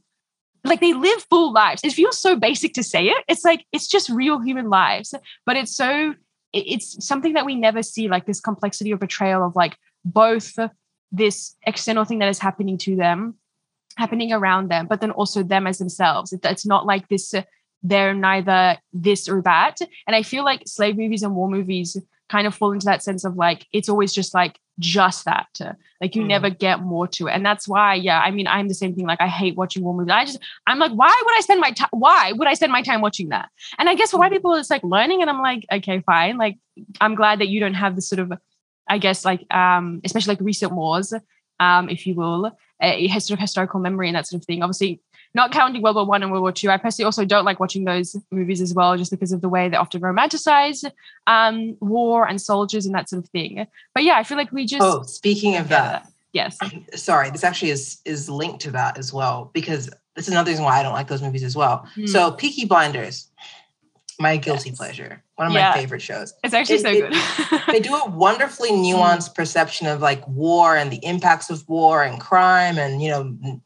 [0.65, 1.83] like they live full lives.
[1.85, 3.25] It feels so basic to say it.
[3.29, 5.15] It's like it's just real human lives
[5.47, 6.15] but it's so
[6.53, 10.55] it's something that we never see like this complexity of betrayal of like both
[11.13, 13.35] this external thing that is happening to them
[13.97, 16.33] happening around them but then also them as themselves.
[16.33, 17.35] It's not like this
[17.83, 19.81] they're neither this or that.
[20.07, 21.97] And I feel like slave movies and war movies
[22.29, 25.49] kind of fall into that sense of like, it's always just like, just that.
[26.01, 26.29] Like you mm.
[26.29, 27.33] never get more to it.
[27.33, 29.07] And that's why, yeah, I mean, I'm the same thing.
[29.07, 30.13] Like I hate watching war movies.
[30.13, 31.89] I just, I'm like, why would I spend my time?
[31.91, 33.49] Why would I spend my time watching that?
[33.79, 34.37] And I guess for white mm.
[34.37, 35.21] people, it's like learning.
[35.21, 36.39] And I'm like, okay, fine.
[36.39, 36.59] Like,
[37.01, 38.33] I'm glad that you don't have this sort of,
[38.89, 41.13] I guess, like, um, especially like recent wars,
[41.59, 44.63] um, if you will, a sort of historical memory and that sort of thing.
[44.63, 45.01] Obviously,
[45.35, 46.71] not counting World War One and World War Two.
[46.71, 49.69] I personally also don't like watching those movies as well, just because of the way
[49.69, 50.91] they often romanticize
[51.27, 53.67] um, war and soldiers and that sort of thing.
[53.95, 54.83] But yeah, I feel like we just.
[54.83, 56.59] Oh, speaking of that, yes.
[56.95, 60.65] Sorry, this actually is is linked to that as well because this is another reason
[60.65, 61.87] why I don't like those movies as well.
[61.97, 62.09] Mm.
[62.09, 63.31] So, Peaky Blinders
[64.19, 64.79] my guilty yes.
[64.79, 65.23] pleasure.
[65.37, 65.71] One of yeah.
[65.71, 66.35] my favorite shows.
[66.43, 67.63] It's actually it, so it, good.
[67.73, 72.21] they do a wonderfully nuanced perception of like war and the impacts of war and
[72.21, 73.23] crime and you know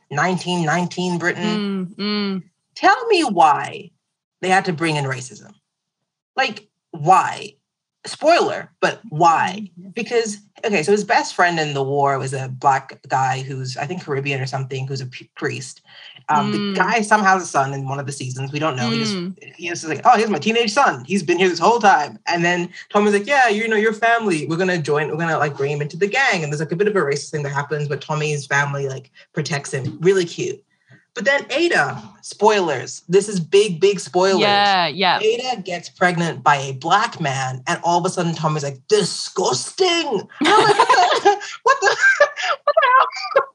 [0.08, 1.86] 1919 Britain.
[1.86, 2.42] Mm, mm.
[2.74, 3.90] Tell me why
[4.40, 5.52] they had to bring in racism.
[6.36, 7.56] Like why?
[8.04, 9.70] Spoiler, but why?
[9.94, 13.86] Because okay, so his best friend in the war was a black guy who's I
[13.86, 15.82] think Caribbean or something, who's a priest.
[16.28, 16.52] Um, Mm.
[16.52, 18.52] The guy somehow has a son in one of the seasons.
[18.52, 18.90] We don't know.
[18.90, 19.00] He Mm.
[19.00, 21.04] just he just like, oh, here's my teenage son.
[21.04, 22.18] He's been here this whole time.
[22.26, 24.46] And then Tommy's like, yeah, you know, your family.
[24.46, 25.08] We're gonna join.
[25.08, 26.42] We're gonna like bring him into the gang.
[26.42, 29.10] And there's like a bit of a racist thing that happens, but Tommy's family like
[29.32, 29.98] protects him.
[30.00, 30.62] Really cute.
[31.14, 33.02] But then Ada, spoilers.
[33.06, 34.40] This is big, big spoilers.
[34.40, 35.18] Yeah, yeah.
[35.20, 40.28] Ada gets pregnant by a black man, and all of a sudden Tommy's like, disgusting.
[40.40, 41.96] Like, what the, what the,
[42.64, 43.46] what the hell?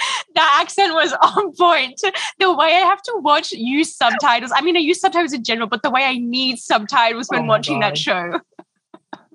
[0.34, 2.00] that accent was on point.
[2.38, 4.52] The way I have to watch use subtitles.
[4.54, 7.46] I mean, I use subtitles in general, but the way I need subtitles when Oh
[7.46, 8.40] watching that show.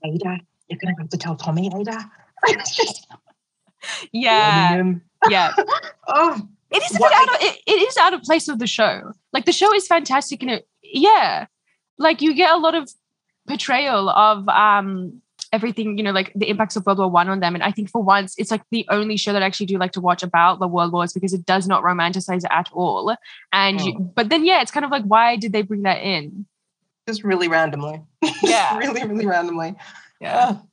[0.05, 2.11] Ada, you're gonna have to tell Tommy, Ada.
[4.11, 4.83] Yeah,
[5.29, 5.53] yeah.
[6.07, 8.67] Oh, It is a bit out of it, it is out of place with the
[8.67, 9.13] show.
[9.31, 11.45] Like the show is fantastic and it yeah.
[11.97, 12.89] Like you get a lot of
[13.47, 17.53] portrayal of um everything, you know, like the impacts of World War One on them.
[17.53, 19.91] And I think for once it's like the only show that I actually do like
[19.93, 23.15] to watch about the world wars because it does not romanticize it at all.
[23.51, 26.45] And you, but then yeah, it's kind of like why did they bring that in?
[27.07, 28.01] just really randomly.
[28.41, 28.77] Yeah.
[28.77, 29.75] really, really randomly.
[30.19, 30.51] Yeah.
[30.51, 30.67] Oh,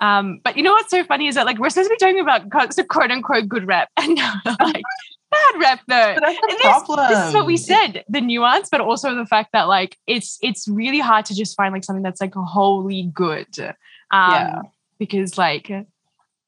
[0.00, 2.20] Um, but you know what's so funny is that like we're supposed to be talking
[2.20, 4.16] about so quote unquote good rep and
[4.60, 4.82] like
[5.30, 6.14] bad rep though.
[6.14, 7.08] but that's the this, problem.
[7.10, 10.66] this is what we said the nuance but also the fact that like it's it's
[10.66, 14.62] really hard to just find like something that's like wholly good um Yeah.
[14.98, 15.70] because like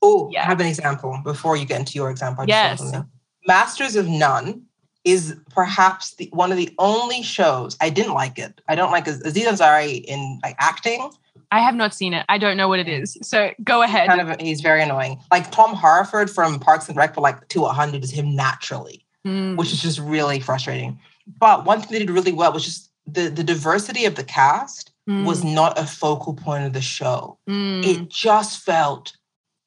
[0.04, 0.42] Oh, Yeah.
[0.42, 2.42] I have an example before you get into your example.
[2.42, 2.78] I Yes.
[2.80, 3.10] thought of something.
[3.46, 4.62] Masters of None
[5.04, 8.60] is perhaps the, one of the only shows I didn't like it.
[8.68, 11.08] I don't like Aziz Ansari in like acting.
[11.52, 14.20] I have not seen it i don't know what it is so go ahead Kind
[14.22, 15.20] of, he's very annoying.
[15.30, 19.56] Like Tom Haverford from Parks and Rec, for like to 100 is him naturally, Mm,
[19.56, 20.98] which is just really frustrating.
[21.38, 24.90] But one thing they did really well was just the the diversity of the cast
[25.08, 27.38] mm, was not a focal point of the show.
[27.48, 29.16] mm, it just felt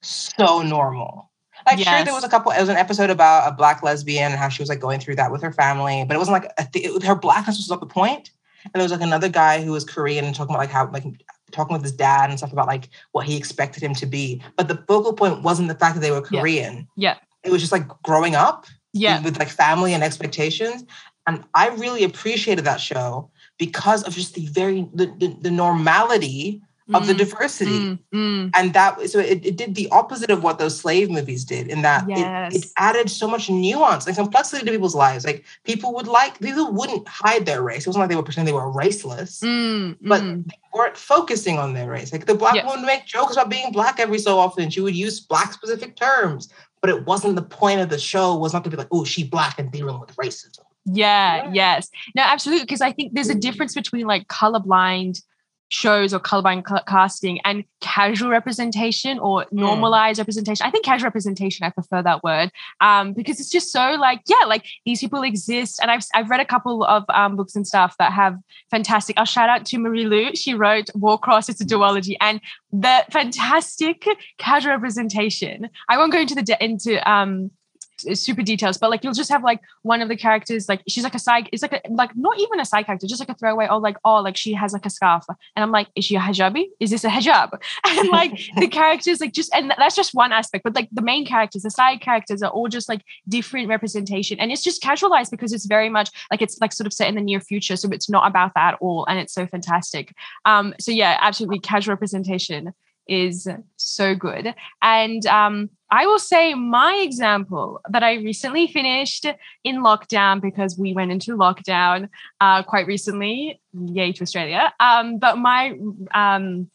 [0.02, 1.32] so normal.
[1.65, 2.52] Like sure, there was a couple.
[2.52, 5.15] It was an episode about a black lesbian and how she was like going through
[5.15, 7.80] that with her family, but it wasn't like a th- it, her blackness was not
[7.80, 8.32] the point.
[8.65, 11.06] And there was like another guy who was Korean and talking about like how like
[11.52, 14.42] talking with his dad and stuff about like what he expected him to be.
[14.58, 16.40] But the focal point wasn't the fact that they were Yeah.
[16.42, 16.88] Korean.
[16.96, 17.18] Yeah.
[17.44, 20.84] it was just like growing up yeah with like family and expectations.
[21.28, 26.62] And I really appreciated that show because of just the very the, the, the normality
[26.93, 28.52] of the mm, diversity mm, mm.
[28.54, 31.82] and that so it, it did the opposite of what those slave movies did in
[31.82, 36.08] that it, it added so much nuance and complexity to people's lives like people would
[36.08, 39.43] like people wouldn't hide their race it wasn't like they were pretending they were raceless
[39.45, 40.45] Mm, but mm.
[40.45, 43.71] they weren't focusing on their race like the black woman would make jokes about being
[43.71, 46.50] black every so often she would use black specific terms
[46.82, 49.24] but it wasn't the point of the show was not to be like oh she
[49.24, 51.52] black and dealing with racism Yeah, Yeah.
[51.52, 51.89] yes.
[52.13, 52.63] No, absolutely.
[52.65, 55.24] Because I think there's a difference between like colorblind
[55.69, 60.65] shows or colorblind casting and casual representation or normalized representation.
[60.65, 62.51] I think casual representation, I prefer that word
[62.82, 65.80] um, because it's just so like, yeah, like these people exist.
[65.82, 68.38] And I've, I've read a couple of um, books and stuff that have
[68.69, 69.17] fantastic.
[69.17, 70.36] I'll shout out to Marie Lu.
[70.36, 72.15] She wrote Warcross, it's a duology.
[72.21, 74.06] And the fantastic
[74.38, 75.69] casual representation.
[75.89, 77.51] I won't go into the de- into um
[77.98, 81.16] super details, but like you'll just have like one of the characters, like she's like
[81.16, 83.68] a side, it's like a like not even a side character, just like a throwaway.
[83.68, 86.20] or like oh, like she has like a scarf, and I'm like, is she a
[86.20, 86.66] hijabi?
[86.80, 87.62] Is this a hijab?
[87.88, 91.26] And like the characters, like just and that's just one aspect, but like the main
[91.26, 95.54] characters, the side characters are all just like different representation, and it's just casualized because
[95.54, 98.10] it's very much like it's like sort of set in the near future, so it's
[98.10, 100.14] not about that at all, and it's so fantastic.
[100.46, 102.74] Um, so yeah, absolutely, casual representation
[103.08, 104.54] is so good.
[104.82, 109.26] And um, I will say my example that I recently finished
[109.63, 112.10] in lockdown because we went into lockdown
[112.41, 113.62] uh, quite recently.
[113.74, 114.74] Yay to Australia.
[114.80, 115.78] Um, but my
[116.13, 116.70] um,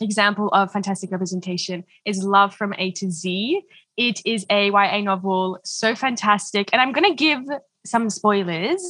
[0.00, 3.62] example of fantastic representation is Love from A to Z.
[3.96, 6.70] It is a YA novel, so fantastic.
[6.72, 7.42] And I'm going to give
[7.84, 8.82] some spoilers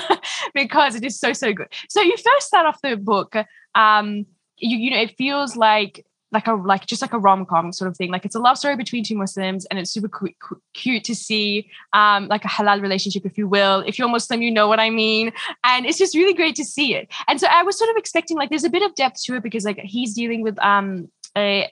[0.54, 1.68] because it is so, so good.
[1.88, 3.36] So you first start off the book.
[3.74, 7.90] Um, you, you know, it feels like like a like just like a rom-com sort
[7.90, 8.10] of thing.
[8.10, 11.14] Like it's a love story between two muslims and it's super cu- cu- cute to
[11.14, 13.80] see um like a halal relationship if you will.
[13.80, 15.32] If you're muslim you know what i mean.
[15.64, 17.08] And it's just really great to see it.
[17.28, 19.42] And so i was sort of expecting like there's a bit of depth to it
[19.42, 21.70] because like he's dealing with um a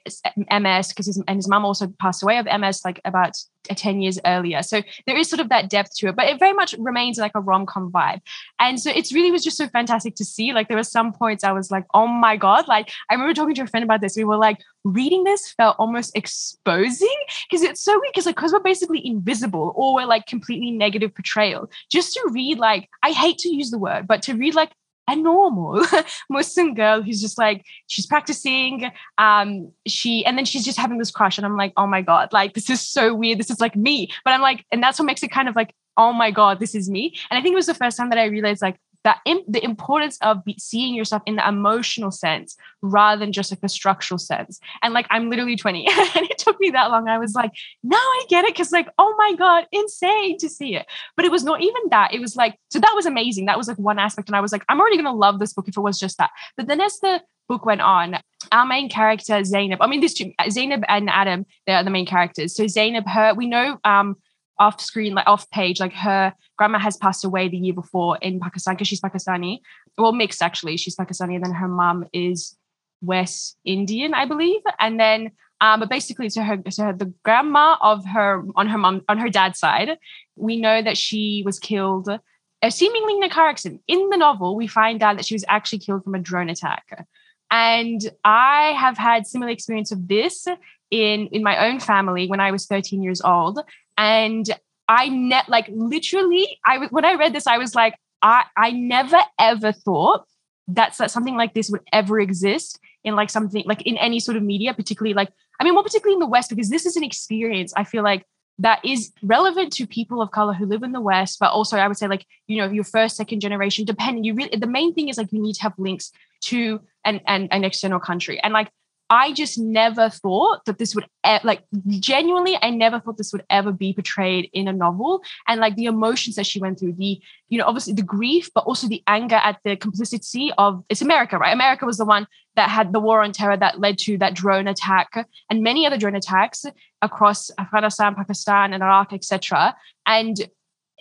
[0.59, 3.35] ms because his and his mom also passed away of ms like about
[3.69, 4.63] uh, 10 years earlier.
[4.63, 7.33] So there is sort of that depth to it but it very much remains like
[7.35, 8.21] a rom-com vibe.
[8.57, 11.43] And so it's really was just so fantastic to see like there were some points
[11.43, 14.15] i was like oh my god like i remember talking to a friend about this
[14.15, 17.15] we were like reading this felt almost exposing
[17.49, 21.13] because it's so weird because like because we're basically invisible or we're like completely negative
[21.13, 21.69] portrayal.
[21.91, 24.71] Just to read like i hate to use the word but to read like
[25.11, 25.85] a normal
[26.29, 28.91] Muslim girl who's just like she's practicing.
[29.17, 32.33] Um, she and then she's just having this crush, and I'm like, oh my god,
[32.33, 33.39] like this is so weird.
[33.39, 35.73] This is like me, but I'm like, and that's what makes it kind of like,
[35.97, 37.15] oh my god, this is me.
[37.29, 39.63] And I think it was the first time that I realized like that in, the
[39.63, 44.17] importance of be, seeing yourself in the emotional sense rather than just like the structural
[44.17, 44.59] sense.
[44.81, 47.07] And like I'm literally 20 and it took me that long.
[47.07, 47.51] I was like,
[47.83, 50.85] now I get it because like, oh my God, insane to see it.
[51.15, 52.13] But it was not even that.
[52.13, 53.45] It was like, so that was amazing.
[53.45, 54.29] That was like one aspect.
[54.29, 56.31] And I was like, I'm already gonna love this book if it was just that.
[56.57, 58.17] But then as the book went on,
[58.51, 62.55] our main character, Zayneb, I mean, this Zayneb and Adam, they're the main characters.
[62.55, 64.15] So Zayneb, her, we know um
[64.59, 68.39] off screen, like off page, like her grandma has passed away the year before in
[68.39, 69.59] Pakistan because she's Pakistani.
[69.97, 70.77] Well, mixed actually.
[70.77, 72.57] She's Pakistani, and then her mom is
[73.01, 74.61] West Indian, I believe.
[74.79, 78.77] And then, um, but basically, so her, so her, the grandma of her on her
[78.77, 79.97] mom on her dad's side,
[80.35, 83.81] we know that she was killed, uh, seemingly in a car accident.
[83.87, 87.07] In the novel, we find out that she was actually killed from a drone attack.
[87.51, 90.47] And I have had similar experience of this
[90.91, 93.59] in in my own family when I was 13 years old.
[93.99, 94.49] And
[94.87, 99.19] I net like literally, I when I read this, I was like, I I never
[99.37, 100.25] ever thought
[100.69, 104.37] that's that something like this would ever exist in like something like in any sort
[104.37, 107.03] of media, particularly like I mean, more particularly in the West, because this is an
[107.03, 107.73] experience.
[107.75, 108.25] I feel like
[108.59, 111.85] that is relevant to people of color who live in the West, but also I
[111.85, 114.23] would say like you know your first, second generation, depending.
[114.23, 117.49] You really the main thing is like you need to have links to an an,
[117.51, 118.71] an external country, and like
[119.09, 121.63] I just never thought that this would e- like
[121.99, 125.23] genuinely I never thought this would ever be portrayed in a novel.
[125.47, 127.19] And like the emotions that she went through the
[127.49, 131.37] you know obviously the grief but also the anger at the complicity of it's America
[131.37, 131.53] right?
[131.53, 134.67] America was the one that had the war on terror that led to that drone
[134.67, 136.65] attack and many other drone attacks
[137.01, 140.49] across Afghanistan Pakistan and Iraq etc and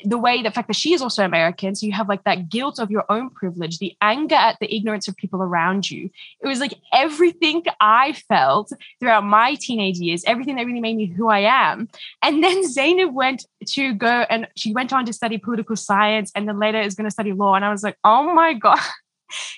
[0.04, 2.78] the way the fact that she is also American, so you have like that guilt
[2.78, 6.11] of your own privilege, the anger at the ignorance of people around you.
[6.40, 11.06] It was like everything I felt throughout my teenage years, everything that really made me
[11.06, 11.88] who I am.
[12.22, 16.48] And then Zayneb went to go and she went on to study political science and
[16.48, 17.54] then later is going to study law.
[17.54, 18.78] And I was like, oh my God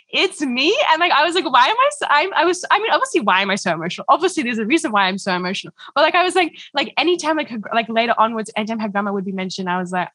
[0.09, 0.77] it's me.
[0.91, 3.21] And like I was like, why am I so I'm I was I mean, obviously,
[3.21, 4.05] why am I so emotional?
[4.09, 5.75] Obviously, there's a reason why I'm so emotional.
[5.95, 9.13] But like I was like, like anytime like her, like later onwards, anytime her grandma
[9.13, 10.09] would be mentioned, I was like,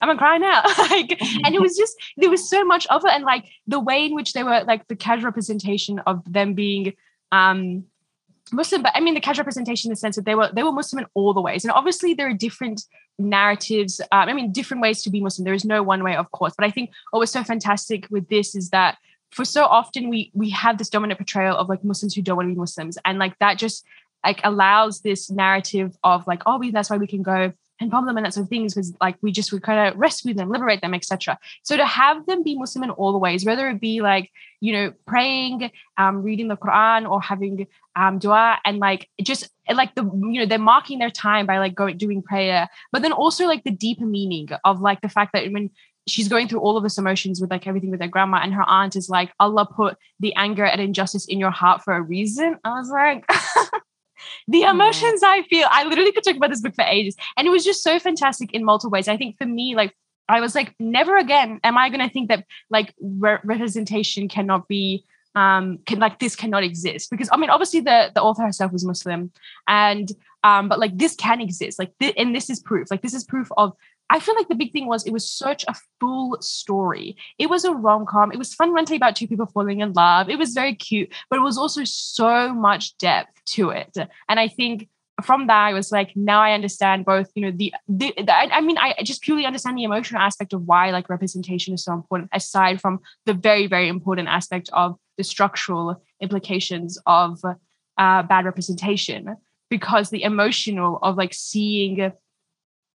[0.00, 0.62] I'm gonna cry now.
[0.90, 4.06] like, and it was just there was so much of it, and like the way
[4.06, 6.94] in which they were like the casual representation of them being
[7.32, 7.84] um
[8.52, 10.72] Muslim, but I mean the casual representation in the sense that they were they were
[10.72, 12.82] Muslim in all the ways, and obviously there are different
[13.18, 14.00] narratives.
[14.12, 15.44] Um, I mean, different ways to be Muslim.
[15.44, 16.54] There is no one way, of course.
[16.56, 18.98] But I think what was so fantastic with this is that
[19.30, 22.48] for so often we we have this dominant portrayal of like Muslims who don't want
[22.48, 23.84] to be Muslims, and like that just
[24.24, 28.06] like allows this narrative of like, oh, we that's why we can go and bomb
[28.06, 30.48] them and that sort of things because like we just would kind of rescue them,
[30.48, 31.38] liberate them, etc.
[31.62, 34.72] So to have them be Muslim in all the ways, whether it be like you
[34.72, 40.04] know praying, um, reading the Quran, or having um, dua, and like just like the
[40.04, 43.64] you know they're marking their time by like going doing prayer, but then also like
[43.64, 45.70] the deeper meaning of like the fact that when
[46.06, 48.68] she's going through all of this emotions with like everything with her grandma and her
[48.68, 52.58] aunt is like allah put the anger and injustice in your heart for a reason
[52.64, 53.24] i was like
[54.48, 55.66] the emotions I feel.
[55.70, 57.16] I literally could talk about this book for ages.
[57.36, 59.08] And it was just so fantastic in multiple ways.
[59.08, 59.94] I think for me, like,
[60.28, 64.68] I was like, never again am I going to think that like re- representation cannot
[64.68, 68.72] be um can like this cannot exist because I mean obviously the the author herself
[68.72, 69.32] was Muslim
[69.66, 70.08] and
[70.44, 73.24] um but like this can exist like th- and this is proof like this is
[73.24, 73.72] proof of
[74.10, 77.16] I feel like the big thing was it was such a full story.
[77.38, 78.32] It was a rom com.
[78.32, 80.28] It was fundamentally about two people falling in love.
[80.28, 83.96] It was very cute, but it was also so much depth to it.
[84.28, 84.88] And I think
[85.22, 88.60] from that, I was like, now I understand both, you know, the, the, the I,
[88.60, 92.30] mean, I just purely understand the emotional aspect of why like representation is so important,
[92.32, 97.40] aside from the very, very important aspect of the structural implications of
[97.96, 99.36] uh, bad representation,
[99.70, 102.12] because the emotional of like seeing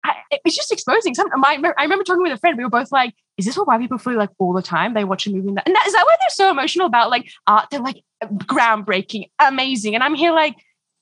[0.04, 1.28] I, it's just exposing some.
[1.36, 2.58] My, I remember talking with a friend.
[2.58, 4.92] We were both like, "Is this what white people feel like all the time?
[4.92, 7.10] They watch a movie and that, and that is that why they're so emotional about
[7.10, 7.68] like art?
[7.70, 10.56] They're like groundbreaking, amazing." And I'm here like,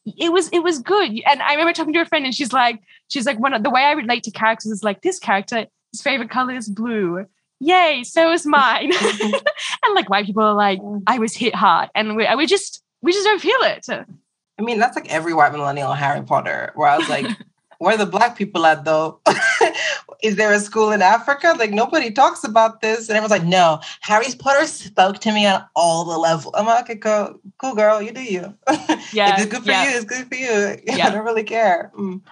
[0.06, 1.10] it was it was good.
[1.26, 3.70] And I remember talking to a friend, and she's like, she's like, one of the
[3.70, 5.66] way I relate to characters is like this character.
[5.92, 7.26] His favorite color is blue.
[7.60, 8.02] Yay!
[8.04, 8.92] So is mine.
[9.22, 13.12] and like white people are like, I was hit hard, and we we just we
[13.12, 13.86] just don't feel it.
[13.88, 17.26] I mean, that's like every white millennial Harry Potter, where I was like.
[17.82, 19.20] where are the black people at though?
[20.22, 21.54] Is there a school in Africa?
[21.58, 23.08] Like nobody talks about this.
[23.08, 26.54] And everyone's like, no, Harry Potter spoke to me on all the levels.
[26.56, 28.54] I'm like, okay, cool, cool girl, you do you.
[29.12, 29.34] Yeah.
[29.36, 29.90] it's good for yeah.
[29.90, 30.80] you, it's good for you.
[30.86, 31.06] Yeah.
[31.08, 31.90] I don't really care.
[31.98, 32.22] Mm.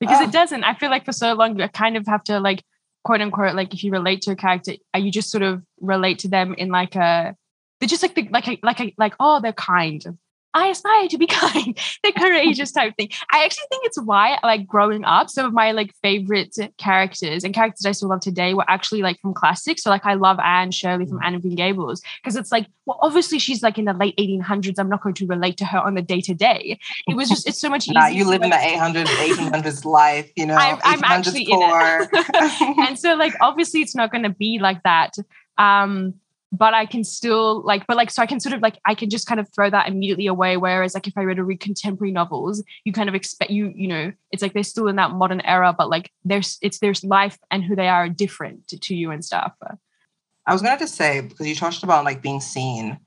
[0.00, 0.24] Because oh.
[0.24, 0.64] it doesn't.
[0.64, 2.64] I feel like for so long you kind of have to like
[3.04, 6.28] quote unquote like if you relate to a character, you just sort of relate to
[6.28, 7.36] them in like a
[7.78, 10.16] they're just like the, like a, like a, like oh they're kind
[10.54, 13.10] I aspire to be kind, the courageous type thing.
[13.30, 17.52] I actually think it's why, like growing up, some of my like favorite characters and
[17.52, 19.82] characters I still love today were actually like from classics.
[19.82, 22.98] So like I love Anne Shirley from Anne of Green Gables because it's like, well,
[23.02, 24.78] obviously she's like in the late 1800s.
[24.78, 26.78] I'm not going to relate to her on the day to day.
[27.08, 27.94] It was just, it's so much easier.
[28.00, 30.54] nah, you live in the 800s, 1800s life, you know.
[30.54, 32.78] I'm, I'm actually in it.
[32.78, 35.14] and so like, obviously it's not going to be like that.
[35.58, 36.14] Um,
[36.56, 39.10] but I can still like, but like, so I can sort of like, I can
[39.10, 40.56] just kind of throw that immediately away.
[40.56, 43.88] Whereas, like, if I read a read contemporary novels, you kind of expect you, you
[43.88, 47.38] know, it's like they're still in that modern era, but like, there's it's there's life
[47.50, 49.52] and who they are different to, to you and stuff.
[50.46, 52.98] I was gonna just say because you touched about like being seen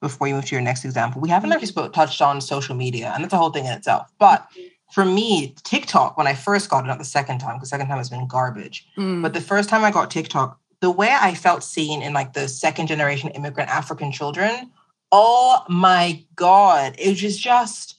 [0.00, 1.20] before you move to your next example.
[1.20, 4.10] We haven't actually spoke, touched on social media, and that's a whole thing in itself.
[4.18, 4.46] But
[4.92, 7.98] for me, TikTok, when I first got it, not the second time, because second time
[7.98, 8.86] has been garbage.
[8.98, 9.22] Mm.
[9.22, 12.48] But the first time I got TikTok, the way I felt seen in like the
[12.48, 14.70] second generation immigrant African children,
[15.12, 17.98] oh my God, it was just,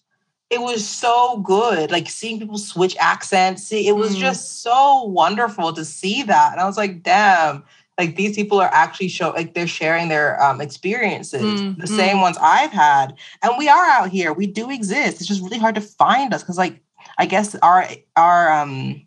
[0.50, 1.92] it was so good.
[1.92, 4.20] Like seeing people switch accents, see, it was Mm.
[4.20, 6.52] just so wonderful to see that.
[6.54, 7.64] And I was like, damn,
[7.98, 11.96] like these people are actually show like they're sharing their um, experiences, Mm, the mm.
[11.96, 13.14] same ones I've had.
[13.44, 14.34] And we are out here.
[14.34, 15.18] We do exist.
[15.20, 16.80] It's just really hard to find us because like
[17.18, 19.02] I guess our our um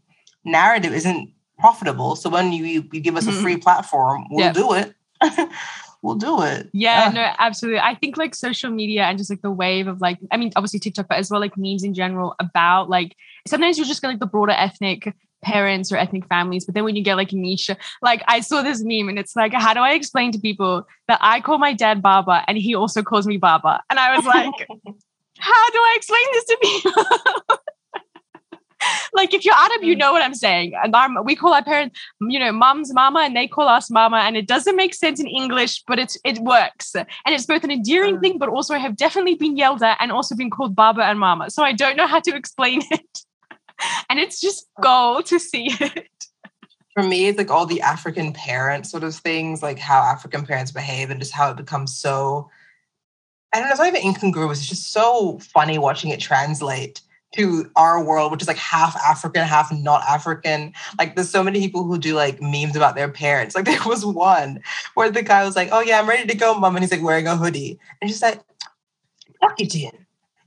[0.45, 2.16] narrative isn't profitable.
[2.16, 4.55] So when you you, give us a free platform, we'll Yep.
[4.55, 4.94] do it.
[6.02, 6.68] we'll do it.
[6.72, 7.12] Yeah, ah.
[7.12, 7.80] no, absolutely.
[7.80, 10.78] I think like social media and just like the wave of like, I mean, obviously
[10.78, 14.20] TikTok, but as well like memes in general about like sometimes you just get like
[14.20, 17.70] the broader ethnic parents or ethnic families, but then when you get like niche,
[18.02, 21.18] like I saw this meme and it's like, how do I explain to people that
[21.20, 23.82] I call my dad Baba and he also calls me Baba?
[23.90, 24.55] And I was like,
[25.38, 27.59] how do I explain this to people?
[29.15, 30.73] like if you're Arab, you know what I'm saying.
[30.83, 34.19] And our, we call our parents, you know, mom's mama, and they call us mama,
[34.19, 37.71] and it doesn't make sense in English, but it's it works, and it's both an
[37.71, 38.21] endearing Mm.
[38.21, 41.19] thing, but also I have definitely been yelled at and also been called baba and
[41.19, 43.19] mama, so I don't know how to explain it,
[44.11, 46.09] and it's just goal to see it.
[46.95, 50.71] For me, it's like all the African parent sort of things, like how African parents
[50.71, 52.51] behave and just how it becomes so
[53.53, 54.59] I don't know, it's not even incongruous.
[54.59, 57.01] It's just so funny watching it translate
[57.37, 60.72] to our world, which is like half African, half not African.
[60.99, 63.55] Like there's so many people who do like memes about their parents.
[63.55, 64.61] Like there was one
[64.95, 66.76] where the guy was like, Oh yeah, I'm ready to go, mom.
[66.76, 67.78] And he's like wearing a hoodie.
[68.01, 68.41] And she's like,
[69.41, 69.91] tuck it in.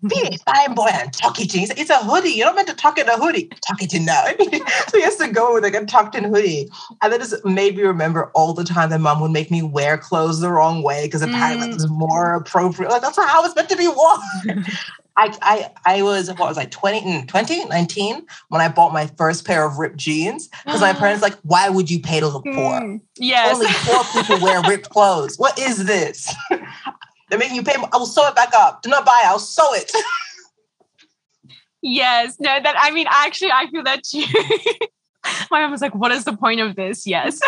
[0.08, 1.62] Be a fine boy and tuck it in.
[1.62, 2.30] He's like, it's a hoodie.
[2.30, 3.50] You're not meant to tuck in a hoodie.
[3.68, 4.24] Tuck it in now.
[4.88, 6.70] so he has to go with like a tucked in hoodie.
[7.02, 9.98] And that just made me remember all the time that mom would make me wear
[9.98, 11.72] clothes the wrong way because apparently Mm.
[11.72, 12.92] it was more appropriate.
[12.92, 14.66] Like that's how it's meant to be worn.
[15.18, 19.08] I, I I was what was I 20, mm, 20 19 when I bought my
[19.18, 22.46] first pair of ripped jeans because my parents like why would you pay to look
[22.46, 22.82] poor?
[22.82, 23.56] Mm, yes.
[23.56, 25.38] Only poor people wear ripped clothes.
[25.38, 26.34] What is this?
[27.30, 27.76] They're making you pay.
[27.76, 28.84] I will sew it back up.
[28.84, 29.22] Do not buy.
[29.26, 29.28] it.
[29.28, 29.92] I'll sew it.
[31.82, 34.24] Yes, no, that I mean, actually, I feel that too.
[35.52, 37.40] My mom was like, "What is the point of this?" Yes,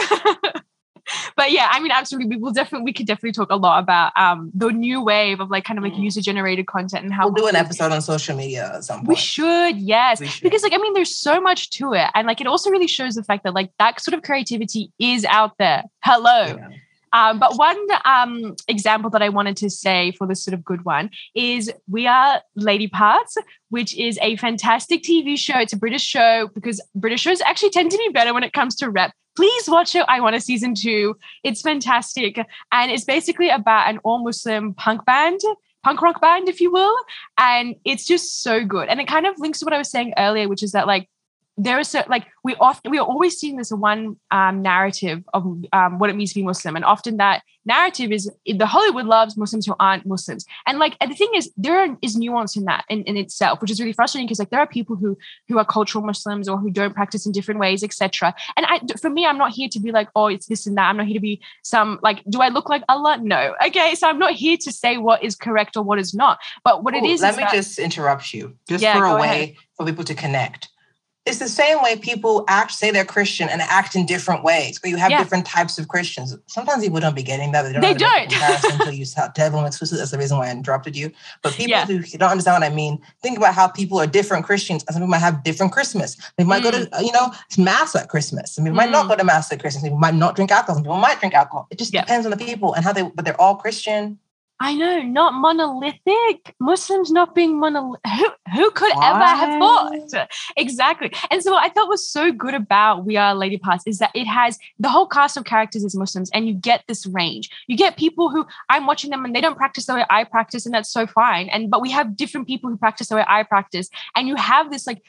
[1.35, 4.11] but yeah, I mean, absolutely, we will definitely, we could definitely talk a lot about
[4.15, 6.03] um the new wave of like kind of like Mhm.
[6.03, 9.07] user generated content and how We'll do an episode on social media at some point.
[9.09, 10.43] We should, yes, We should.
[10.43, 13.15] because like I mean, there's so much to it, and like it also really shows
[13.15, 15.83] the fact that like that sort of creativity is out there.
[16.03, 16.69] Hello, Yeah.
[17.13, 20.85] um, but one um, example that I wanted to say for this sort of good
[20.85, 23.35] one is We Are Lady Parts,
[23.69, 25.57] which is a fantastic TV show.
[25.57, 28.75] It's a British show because British shows actually tend to be better when it comes
[28.77, 29.11] to rep.
[29.35, 30.05] Please watch it.
[30.07, 31.15] I want a season two.
[31.43, 32.45] It's fantastic.
[32.71, 35.39] And it's basically about an all Muslim punk band.
[35.81, 36.95] Punk rock band, if you will.
[37.37, 38.89] And it's just so good.
[38.89, 41.09] And it kind of links to what I was saying earlier, which is that, like,
[41.59, 45.43] there is so like we often we are always seeing this one um, narrative of
[45.73, 49.35] um, what it means to be Muslim, and often that narrative is the Hollywood loves
[49.35, 52.85] Muslims who aren't Muslims, and like and the thing is there is nuance in that
[52.89, 55.17] in, in itself, which is really frustrating because like there are people who
[55.49, 58.33] who are cultural Muslims or who don't practice in different ways, etc.
[58.55, 60.87] And I, for me, I'm not here to be like, oh, it's this and that.
[60.89, 63.19] I'm not here to be some like, do I look like Allah?
[63.21, 63.53] No.
[63.67, 66.39] Okay, so I'm not here to say what is correct or what is not.
[66.63, 69.05] But what it Ooh, is, Let is me that- just interrupt you, just Yeah, for
[69.05, 69.55] a way ahead.
[69.75, 70.69] for people to connect.
[71.29, 74.79] It's the same way people act, say they're Christian, and act in different ways.
[74.79, 75.19] But you have Yeah.
[75.19, 76.35] different types of Christians.
[76.47, 77.61] Sometimes people don't be getting that.
[77.63, 77.81] They don't.
[77.81, 78.33] They don't.
[78.73, 79.99] Until you start devil explicit.
[79.99, 81.11] That's the reason why I interrupted you.
[81.43, 81.85] But people Yeah.
[81.85, 84.83] who don't understand what I mean, think about how people are different Christians.
[84.87, 86.17] And some people might have different Christmas.
[86.37, 88.51] They might go to, uh, you know, mass at Christmas.
[88.55, 89.09] Some people might not Mm.
[89.09, 89.81] go to mass at Christmas.
[89.83, 90.75] Some people might not drink alcohol.
[90.77, 91.67] Some people might drink alcohol.
[91.69, 92.01] It just Yeah.
[92.01, 93.03] depends on the people and how they.
[93.03, 94.17] But they're all Christian.
[94.61, 96.53] I know, not monolithic.
[96.59, 98.01] Muslims not being monolithic.
[98.17, 99.15] Who, who could what?
[99.15, 100.29] ever have thought?
[100.57, 101.13] Exactly.
[101.31, 104.11] And so what I thought was so good about We Are Lady Parts is that
[104.13, 107.49] it has the whole cast of characters is Muslims, and you get this range.
[107.67, 110.65] You get people who I'm watching them and they don't practice the way I practice,
[110.65, 111.47] and that's so fine.
[111.49, 114.71] And but we have different people who practice the way I practice, and you have
[114.71, 115.01] this like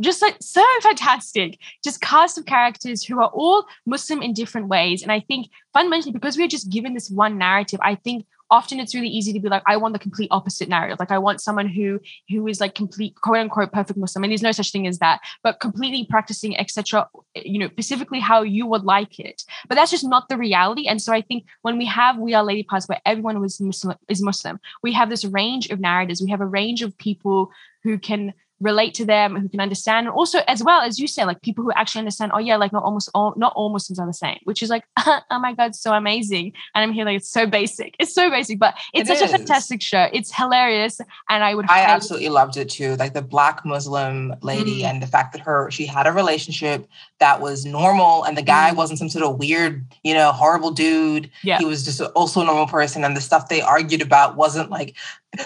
[0.00, 5.02] just like so fantastic just cast of characters who are all muslim in different ways
[5.02, 8.94] and i think fundamentally because we're just given this one narrative i think often it's
[8.94, 11.00] really easy to be like i want the complete opposite narrative.
[11.00, 11.98] Like i want someone who
[12.28, 14.22] who is like complete quote unquote perfect muslim.
[14.22, 18.42] And there's no such thing as that but completely practicing etc you know specifically how
[18.42, 19.42] you would like it.
[19.68, 20.86] But that's just not the reality.
[20.86, 23.96] And so i think when we have we are lady parts where everyone was muslim
[24.08, 26.22] is muslim we have this range of narratives.
[26.22, 27.50] We have a range of people
[27.82, 28.32] who can
[28.62, 31.64] relate to them, who can understand, and also as well as you say, like people
[31.64, 32.32] who actually understand.
[32.34, 34.84] Oh yeah, like not almost all, not all Muslims are the same, which is like,
[35.06, 36.52] oh my god, so amazing.
[36.74, 37.94] And I'm here like it's so basic.
[37.98, 39.34] It's so basic, but it's it such is.
[39.34, 40.08] a fantastic show.
[40.12, 41.66] It's hilarious, and I would.
[41.68, 42.96] I absolutely loved it too.
[42.96, 44.84] Like the black Muslim lady, mm.
[44.84, 46.86] and the fact that her she had a relationship
[47.18, 48.76] that was normal, and the guy mm.
[48.76, 51.30] wasn't some sort of weird, you know, horrible dude.
[51.42, 54.70] Yeah, he was just also a normal person, and the stuff they argued about wasn't
[54.70, 54.96] like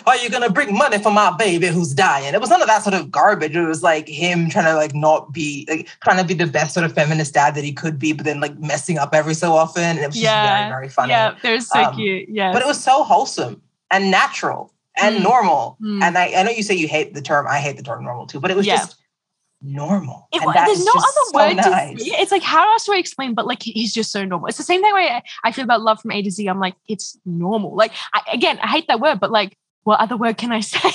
[0.07, 2.35] are you gonna bring money for my baby who's dying?
[2.35, 3.55] It was none of that sort of garbage.
[3.55, 6.75] It was like him trying to like not be like trying to be the best
[6.75, 9.53] sort of feminist dad that he could be, but then like messing up every so
[9.53, 9.83] often.
[9.83, 11.11] And it was yeah, just very, very funny.
[11.13, 12.29] Yeah, they're so um, cute.
[12.29, 12.53] Yeah.
[12.53, 15.23] But it was so wholesome and natural and mm.
[15.23, 15.77] normal.
[15.81, 16.03] Mm.
[16.03, 18.27] And I, I know you say you hate the term, I hate the term normal
[18.27, 18.79] too, but it was yeah.
[18.79, 18.97] just
[19.63, 20.29] normal.
[20.33, 21.57] It, there's no other so word.
[21.57, 22.05] Nice.
[22.05, 23.35] To, it's like how else do I explain?
[23.35, 24.49] But like he's just so normal.
[24.49, 26.47] It's the same thing way I, I feel about love from A to Z.
[26.47, 27.75] I'm like it's normal.
[27.75, 29.57] Like I, again, I hate that word, but like
[29.87, 30.91] what other word can I say?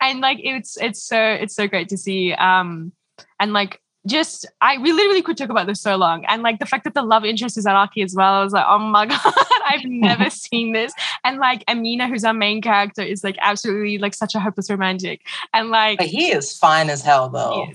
[0.00, 2.32] and like it's it's so it's so great to see.
[2.34, 2.92] Um
[3.40, 6.24] and like just I we literally could talk about this so long.
[6.26, 8.66] And like the fact that the love interest is Iraqi as well, I was like,
[8.68, 9.34] oh my god,
[9.66, 10.92] I've never seen this.
[11.22, 15.22] And like Amina, who's our main character, is like absolutely like such a hopeless romantic.
[15.52, 17.66] And like but he is fine as hell though.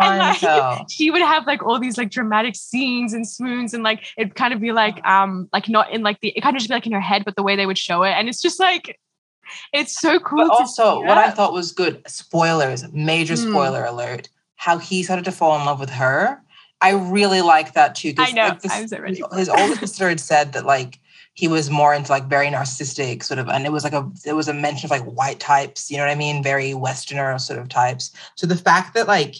[0.00, 4.04] and like she would have like all these like dramatic scenes and swoons and like
[4.16, 6.68] it'd kind of be like um like not in like the it kind of just
[6.68, 8.10] be like in her head, but the way they would show it.
[8.10, 9.00] And it's just like
[9.72, 10.50] it's so cool.
[10.50, 13.50] Also, what I thought was good spoilers, major mm.
[13.50, 16.40] spoiler alert, how he started to fall in love with her.
[16.80, 18.14] I really like that too.
[18.18, 18.48] I know.
[18.48, 19.16] Like this, I'm so ready.
[19.16, 20.98] His, his older sister had said that like
[21.34, 24.34] he was more into like very narcissistic sort of, and it was like a it
[24.34, 26.42] was a mention of like white types, you know what I mean?
[26.42, 28.12] Very Westerner sort of types.
[28.34, 29.36] So the fact that like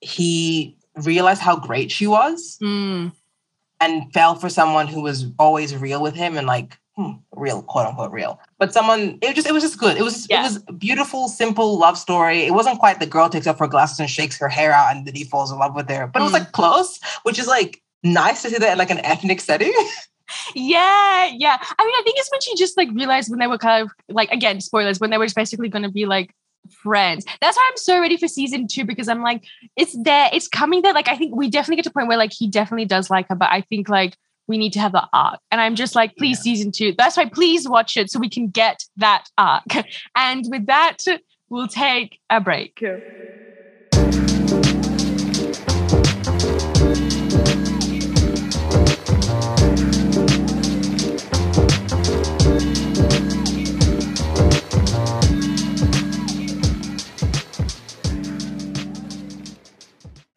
[0.00, 3.12] he realized how great she was mm.
[3.80, 7.86] and fell for someone who was always real with him and like hmm, real, quote
[7.86, 8.40] unquote real.
[8.58, 9.96] But someone, it just, it was just good.
[9.96, 10.40] It was, yeah.
[10.40, 12.42] it was beautiful, simple love story.
[12.42, 15.06] It wasn't quite the girl takes off her glasses and shakes her hair out and
[15.06, 16.06] then he falls in love with her.
[16.06, 16.22] But mm.
[16.22, 16.52] it was like mm.
[16.52, 19.72] close, which is like nice to see that in like an ethnic setting.
[20.54, 21.58] yeah, yeah.
[21.60, 23.90] I mean, I think it's when she just like realized when they were kind of
[24.08, 26.34] like again, spoilers, when they were basically going to be like
[26.70, 27.24] friends.
[27.40, 29.44] That's why I'm so ready for season two because I'm like,
[29.76, 30.94] it's there, it's coming there.
[30.94, 33.28] Like, I think we definitely get to a point where like he definitely does like
[33.28, 34.16] her, but I think like
[34.52, 35.40] we need to have the arc.
[35.50, 36.52] And I'm just like, please, yeah.
[36.52, 36.94] season two.
[36.98, 39.64] That's why please watch it so we can get that arc.
[40.14, 40.98] And with that,
[41.48, 42.78] we'll take a break.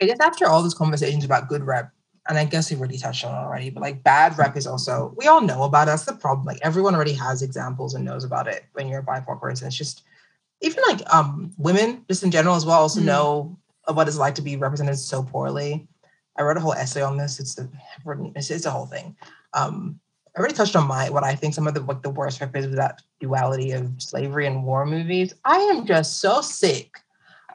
[0.02, 1.92] I guess after all those conversations about good rep,
[2.28, 5.14] and I guess we already touched on it already, but like bad rep is also,
[5.16, 5.92] we all know about it.
[5.92, 6.46] That's the problem.
[6.46, 9.68] Like everyone already has examples and knows about it when you're a BIPOC person.
[9.68, 10.04] It's just,
[10.62, 13.06] even like um women, just in general as well, also mm.
[13.06, 13.58] know
[13.94, 15.88] what it's like to be represented so poorly.
[16.38, 17.40] I wrote a whole essay on this.
[17.40, 17.70] It's the
[18.36, 19.16] it's, it's a whole thing.
[19.54, 20.00] Um,
[20.36, 22.56] I already touched on my what I think some of the like the worst rep
[22.56, 25.34] is with that duality of slavery and war movies.
[25.46, 27.00] I am just so sick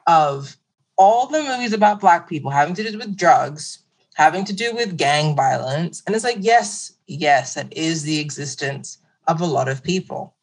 [0.07, 0.55] of
[0.97, 3.79] all the movies about black people having to do with drugs
[4.21, 6.03] having to do with gang violence.
[6.05, 10.35] And it's like, yes, yes, that is the existence of a lot of people.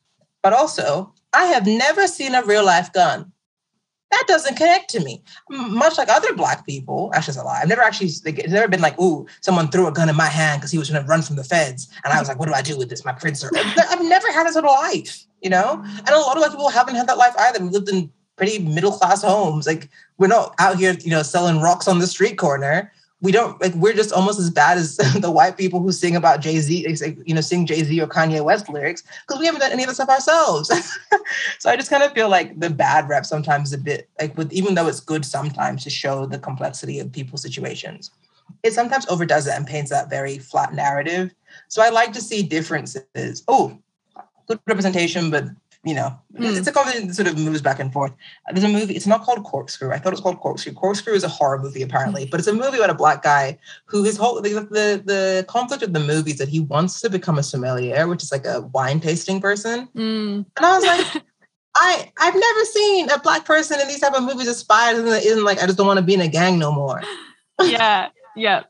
[0.43, 3.31] But also, I have never seen a real life gun.
[4.11, 5.22] That doesn't connect to me.
[5.49, 7.61] Much like other Black people, actually, it's a lie.
[7.62, 10.26] I've never actually, like, it's never been like, ooh, someone threw a gun in my
[10.26, 11.89] hand because he was going to run from the feds.
[12.03, 13.05] And I was like, what do I do with this?
[13.05, 13.51] My prints are.
[13.55, 15.81] I've never had a sort life, you know?
[15.85, 17.62] And a lot of Black people haven't had that life either.
[17.62, 19.68] We lived in pretty middle class homes.
[19.68, 23.60] Like, we're not out here, you know, selling rocks on the street corner we don't
[23.60, 26.86] like we're just almost as bad as the white people who sing about Jay Z,
[27.26, 29.88] you know, sing Jay Z or Kanye West lyrics because we haven't done any of
[29.88, 30.68] the stuff ourselves.
[31.58, 34.52] so I just kind of feel like the bad rep sometimes a bit like with
[34.52, 38.12] even though it's good sometimes to show the complexity of people's situations,
[38.62, 41.32] it sometimes overdoes it and paints that very flat narrative.
[41.66, 43.42] So I like to see differences.
[43.48, 43.78] Oh,
[44.46, 45.44] good representation, but
[45.85, 46.57] you know, Mm.
[46.59, 48.12] it's a conversation that sort of moves back and forth.
[48.53, 49.93] There's a movie, it's not called Corkscrew.
[49.93, 50.72] I thought it was called Corkscrew.
[50.72, 54.03] Corkscrew is a horror movie, apparently, but it's a movie about a black guy who
[54.05, 57.39] his whole the, the the conflict of the movie is that he wants to become
[57.39, 59.89] a sommelier, which is like a wine tasting person.
[59.97, 60.45] Mm.
[60.57, 61.22] And I was like,
[61.76, 65.24] I I've never seen a black person in these type of movies aspire to isn't,
[65.31, 67.03] isn't like I just don't want to be in a gang no more.
[67.62, 68.62] Yeah, yeah.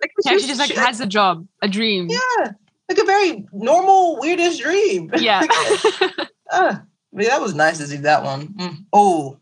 [0.00, 2.08] Like Yeah, she just like she- has a job, a dream.
[2.10, 2.52] yeah,
[2.88, 5.10] like a very normal, weirdest dream.
[5.16, 5.42] Yeah.
[6.50, 6.82] Ah,
[7.12, 8.48] that was nice to see that one.
[8.54, 8.76] Mm.
[8.92, 9.38] Oh,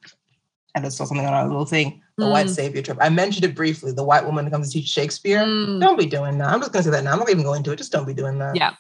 [0.75, 2.03] I just saw something on our little thing.
[2.19, 2.55] The white Mm.
[2.55, 2.99] savior trip.
[3.01, 3.93] I mentioned it briefly.
[3.93, 5.41] The white woman that comes to teach Shakespeare.
[5.41, 5.81] Mm.
[5.81, 6.49] Don't be doing that.
[6.49, 7.13] I'm just gonna say that now.
[7.13, 7.77] I'm not even going to it.
[7.77, 8.57] Just don't be doing that.
[8.57, 8.75] Yeah.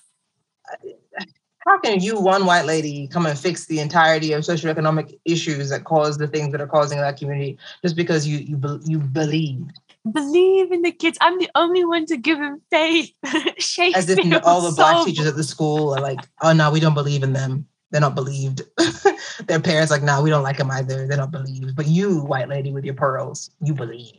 [1.67, 5.83] How can you, one white lady, come and fix the entirety of socioeconomic issues that
[5.83, 9.65] cause the things that are causing that community just because you you be, you believe?
[10.13, 11.19] Believe in the kids.
[11.21, 13.11] I'm the only one to give them faith.
[13.59, 16.71] Shakespeare As if all the black so- teachers at the school are like, oh no,
[16.71, 17.67] we don't believe in them.
[17.91, 18.63] They're not believed.
[19.47, 21.07] Their parents like, no, we don't like them either.
[21.07, 21.77] They're not believed.
[21.77, 24.13] But you, white lady with your pearls, you believe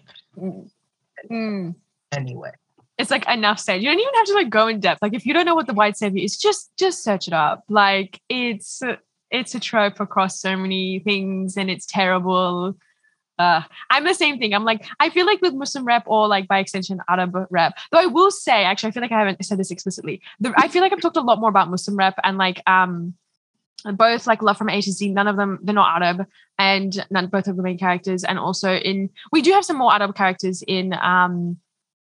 [1.32, 1.76] Mm.
[2.12, 2.52] anyway.
[2.98, 3.82] It's like enough said.
[3.82, 5.02] You don't even have to like go in depth.
[5.02, 7.64] Like if you don't know what the white savior is, just just search it up.
[7.70, 8.82] Like it's
[9.32, 12.76] it's a trope across so many things, and it's terrible.
[13.40, 13.62] Uh,
[13.92, 14.54] I'm the same thing.
[14.54, 18.00] I'm like, I feel like with Muslim rap or like by extension Arab rap, though
[18.00, 20.22] I will say, actually, I feel like I haven't said this explicitly.
[20.40, 23.14] The, I feel like I've talked a lot more about Muslim rap and like um
[23.94, 26.26] both like Love from A to Z, none of them, they're not Arab
[26.58, 28.24] and none both of the main characters.
[28.24, 31.58] And also in we do have some more Arab characters in um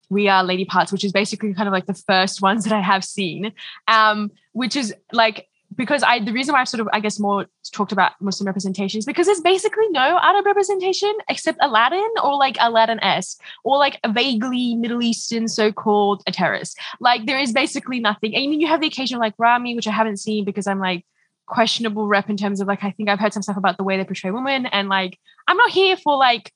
[0.09, 2.81] we are lady parts which is basically kind of like the first ones that i
[2.81, 3.53] have seen
[3.89, 7.47] um which is like because i the reason why i've sort of i guess more
[7.73, 12.57] talked about muslim representation is because there's basically no arab representation except aladdin or like
[12.61, 18.33] aladdin-esque or like a vaguely middle eastern so-called a terrorist like there is basically nothing
[18.37, 21.05] i mean you have the occasional like Ramy which i haven't seen because i'm like
[21.47, 23.97] questionable rep in terms of like i think i've heard some stuff about the way
[23.97, 26.53] they portray women and like i'm not here for like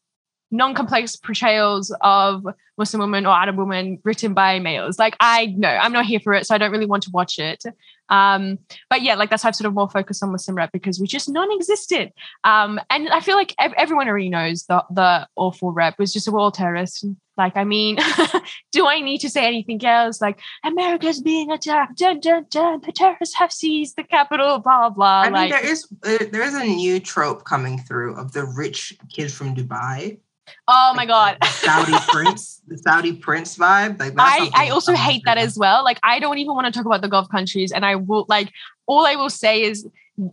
[0.51, 2.45] non-complex portrayals of
[2.77, 4.99] Muslim women or Arab women written by males.
[4.99, 7.39] Like I know I'm not here for it, so I don't really want to watch
[7.39, 7.63] it.
[8.11, 8.59] Um,
[8.89, 11.07] but yeah, like that's why I've sort of more focused on Muslim rep because we
[11.07, 12.13] just non-existent.
[12.45, 16.29] Um, and I feel like ev- everyone already knows the the awful rep was just
[16.29, 17.07] a war terrorist.
[17.37, 17.97] Like, I mean,
[18.73, 20.21] do I need to say anything else?
[20.21, 21.97] Like, America's being attacked.
[21.97, 22.83] Dun, dun, dun.
[22.85, 24.59] The terrorists have seized the capital.
[24.59, 25.23] Blah blah.
[25.23, 28.99] I mean, there is uh, there is a new trope coming through of the rich
[29.11, 30.19] kid from Dubai.
[30.69, 31.39] Oh my god.
[31.45, 33.99] Saudi prince, the Saudi prince vibe.
[33.99, 35.85] Like I, I also hate that as well.
[35.85, 38.51] Like I don't even want to talk about the Gulf countries, and I will like
[38.87, 39.87] all I will say is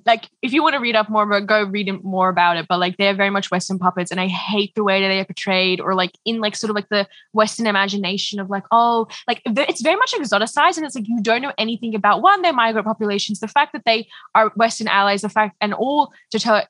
[0.05, 2.67] like if you want to read up more about go read more about it.
[2.67, 5.25] But like they're very much Western puppets, and I hate the way that they are
[5.25, 9.41] portrayed, or like in like sort of like the Western imagination of like oh like
[9.45, 12.85] it's very much exoticized, and it's like you don't know anything about one their migrant
[12.85, 16.11] populations, the fact that they are Western allies, the fact and all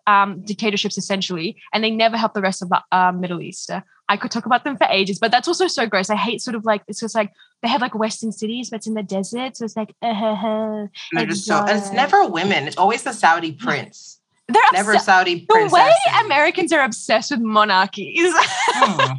[0.08, 3.72] um, dictatorships essentially, and they never help the rest of the uh, Middle East.
[4.10, 6.10] I could talk about them for ages, but that's also so gross.
[6.10, 7.32] I hate sort of like it's just like
[7.62, 10.36] they have like Western cities, but it's in the desert, so it's like uh, uh,
[10.36, 10.88] uh.
[11.16, 12.68] And just so, and it's never women.
[12.68, 14.20] It's always the Saudi prince.
[14.48, 15.06] they're Never obsessed.
[15.06, 15.92] Saudi The way.
[16.26, 18.34] Americans are obsessed with monarchies.
[18.80, 19.14] Hmm.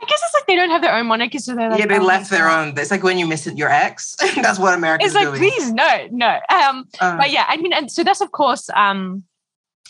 [0.00, 1.98] I guess it's like they don't have their own monarchy, so they're like yeah, they
[2.00, 2.74] oh left their own.
[2.76, 4.16] It's like when you miss your ex.
[4.42, 5.38] that's what Americans It's like doing.
[5.38, 6.38] please no, no.
[6.50, 9.22] Um, Uh, but yeah, I mean, and so that's of course um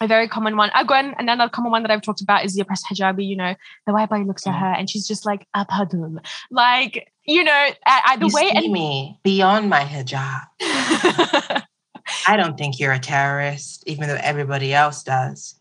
[0.02, 0.70] a very common one.
[0.74, 3.26] Again, and another common one that I've talked about is the oppressed hijabi.
[3.26, 3.54] You know,
[3.86, 4.60] the white boy looks at Mm.
[4.60, 6.18] her and she's just like abhadul,
[6.50, 10.42] like you know, I, I, the you way see me beyond my hijab.
[12.26, 15.54] I don't think you're a terrorist, even though everybody else does.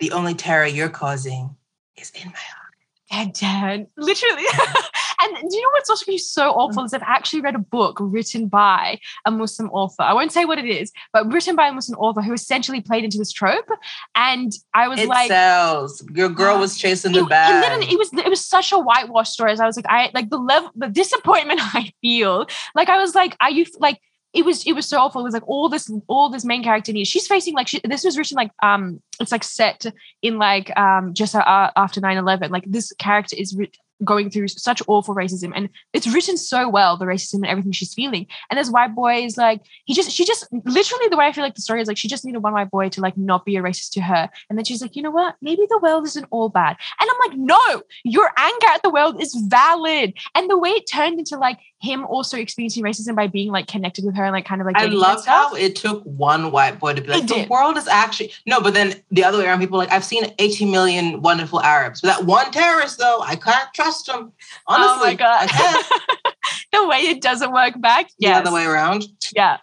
[0.00, 1.56] The only terror you're causing
[1.96, 2.74] is in my heart.
[3.10, 4.44] and Dad, literally.
[5.24, 8.48] and do you know what's also so awful is I've actually read a book written
[8.48, 10.02] by a Muslim author.
[10.02, 13.04] I won't say what it is, but written by a Muslim author who essentially played
[13.04, 13.68] into this trope.
[14.14, 16.04] And I was It like, sells.
[16.14, 17.62] Your girl was chasing it, the it bag.
[17.62, 19.52] literally it was it was such a whitewash story.
[19.52, 22.46] As I was like, I like the level the disappointment I feel.
[22.74, 24.00] Like I was like, are you like
[24.32, 25.20] it was it was so awful.
[25.20, 27.08] It was like all this all this main character needs.
[27.08, 29.86] She's facing like she, this was written like um it's like set
[30.22, 32.50] in like um just uh, after 9-11.
[32.50, 36.96] Like this character is writ- going through such awful racism and it's written so well
[36.96, 38.26] the racism and everything she's feeling.
[38.50, 41.44] And this white boy is like he just she just literally the way i feel
[41.44, 43.56] like the story is like she just needed one white boy to like not be
[43.56, 44.28] a racist to her.
[44.48, 45.36] And then she's like you know what?
[45.40, 46.76] Maybe the world isn't all bad.
[47.00, 50.14] And i'm like no your anger at the world is valid.
[50.34, 54.04] And the way it turned into like him also experiencing racism by being like connected
[54.04, 56.94] with her and like kind of like I love how it took one white boy
[56.94, 57.48] to be like, It the did.
[57.50, 60.70] world is actually no, but then the other way around, people like, I've seen 18
[60.70, 62.00] million wonderful Arabs.
[62.00, 64.32] But that one terrorist, though, I can't trust him.
[64.66, 65.48] Honestly, oh my god
[66.72, 69.04] the way it doesn't work back The yeah other way around.
[69.34, 69.58] yeah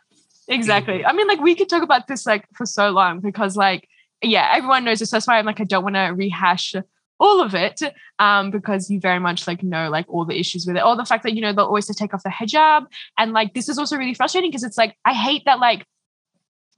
[0.47, 0.99] exactly.
[0.99, 1.07] Mm-hmm.
[1.07, 3.87] I mean, like we could talk about this like for so long because like
[4.23, 5.09] yeah, everyone knows this.
[5.09, 6.75] That's why I'm like I don't want to rehash
[7.21, 7.81] all of it
[8.19, 10.83] um, because you very much like know like all the issues with it.
[10.83, 12.87] Or the fact that you know they'll always take off the hijab.
[13.17, 15.85] And like this is also really frustrating because it's like i hate that like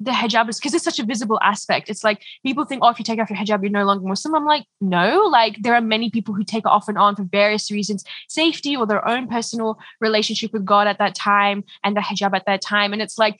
[0.04, 1.90] the hijab is because it's such a visible aspect.
[1.90, 4.36] It's like people think, oh, if you take off your hijab, you're no longer Muslim.
[4.36, 7.24] I'm like, no, like there are many people who take it off and on for
[7.24, 12.02] various reasons, safety or their own personal relationship with God at that time and the
[12.02, 12.92] hijab at that time.
[12.92, 13.40] And it's like,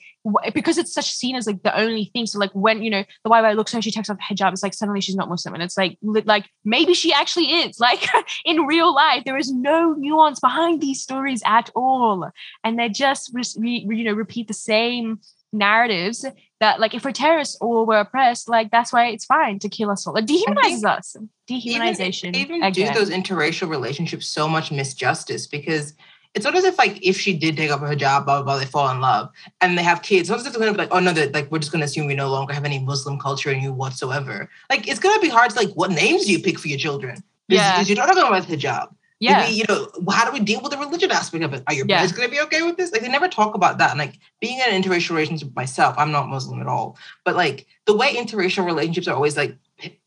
[0.54, 2.26] because it's such seen as like the only thing.
[2.26, 4.62] So like when, you know, the YY looks and she takes off the hijab, it's
[4.62, 5.54] like suddenly she's not Muslim.
[5.54, 7.78] And it's like, like maybe she actually is.
[7.84, 8.08] Like
[8.46, 12.30] in real life, there is no nuance behind these stories at all.
[12.64, 15.20] And they just, re- you know, repeat the same
[15.52, 16.24] narratives
[16.60, 19.90] that like if we're terrorists or we're oppressed, like that's why it's fine to kill
[19.90, 20.16] us all.
[20.16, 21.16] It dehumanizes us.
[21.48, 22.34] Dehumanization.
[22.34, 25.94] Even, even do those interracial relationships so much misjustice because
[26.34, 28.58] it's not as if like if she did take up her job, blah blah blah,
[28.58, 29.30] they fall in love
[29.60, 30.22] and they have kids.
[30.22, 31.84] It's not as if they're gonna be like, oh no, that like we're just gonna
[31.84, 34.50] assume we no longer have any Muslim culture in you whatsoever.
[34.70, 37.22] Like it's gonna be hard to like what names do you pick for your children?
[37.48, 38.88] Yeah, because you're not gonna with hijab.
[39.20, 39.48] Yeah.
[39.48, 41.62] We, you know, how do we deal with the religion aspect of it?
[41.66, 41.96] Are your yeah.
[41.96, 42.92] parents going to be okay with this?
[42.92, 43.90] Like, they never talk about that.
[43.90, 46.98] And like, being in an interracial relationship myself, I'm not Muslim at all.
[47.24, 49.56] But like, the way interracial relationships are always like,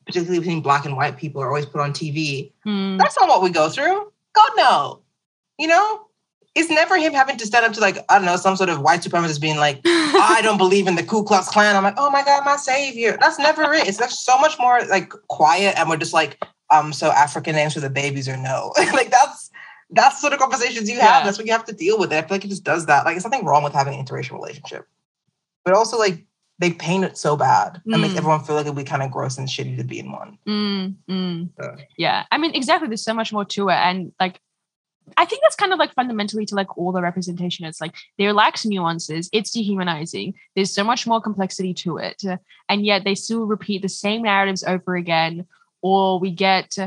[0.05, 2.51] particularly between black and white people, are always put on TV.
[2.63, 2.97] Hmm.
[2.97, 4.11] That's not what we go through.
[4.33, 5.01] God, no.
[5.57, 6.03] You know?
[6.53, 8.81] It's never him having to stand up to like, I don't know, some sort of
[8.81, 11.75] white supremacist being like, I don't believe in the Ku Klux Klan.
[11.75, 13.15] I'm like, oh my God, my savior.
[13.19, 13.87] That's never it.
[13.87, 15.77] It's just so much more like quiet.
[15.77, 18.73] And we're just like, um, so African names for the babies or no.
[18.93, 19.51] like that's
[19.89, 21.21] that's sort of conversations you have.
[21.21, 21.23] Yeah.
[21.23, 22.11] That's what you have to deal with.
[22.11, 22.17] It.
[22.17, 23.05] I feel like it just does that.
[23.05, 24.85] Like, there's nothing wrong with having an interracial relationship,
[25.63, 26.25] but also like
[26.59, 28.01] they paint it so bad and mm.
[28.01, 30.37] make everyone feel like it'd be kind of gross and shitty to be in one.
[30.47, 31.49] Mm, mm.
[31.59, 31.75] So.
[31.97, 32.87] Yeah, I mean, exactly.
[32.87, 34.41] There's so much more to it, and like,
[35.15, 37.65] I think that's kind of like fundamentally to like all the representation.
[37.65, 39.29] It's like there lacks nuances.
[39.31, 40.33] It's dehumanizing.
[40.55, 42.21] There's so much more complexity to it,
[42.67, 45.45] and yet they still repeat the same narratives over again.
[45.81, 46.77] Or we get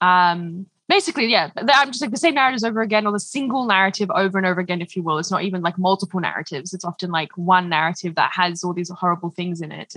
[0.00, 4.10] um basically, yeah, I'm just like the same narratives over again, or the single narrative
[4.10, 5.18] over and over again, if you will.
[5.18, 6.74] It's not even like multiple narratives.
[6.74, 9.94] It's often like one narrative that has all these horrible things in it.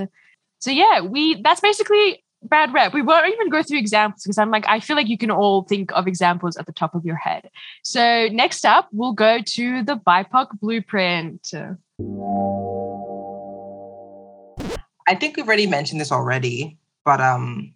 [0.60, 2.94] So yeah, we that's basically bad rep.
[2.94, 5.64] We won't even go through examples because I'm like, I feel like you can all
[5.64, 7.50] think of examples at the top of your head.
[7.84, 11.52] So next up, we'll go to the BIPOC blueprint.
[15.08, 17.74] I think we've already mentioned this already, but um,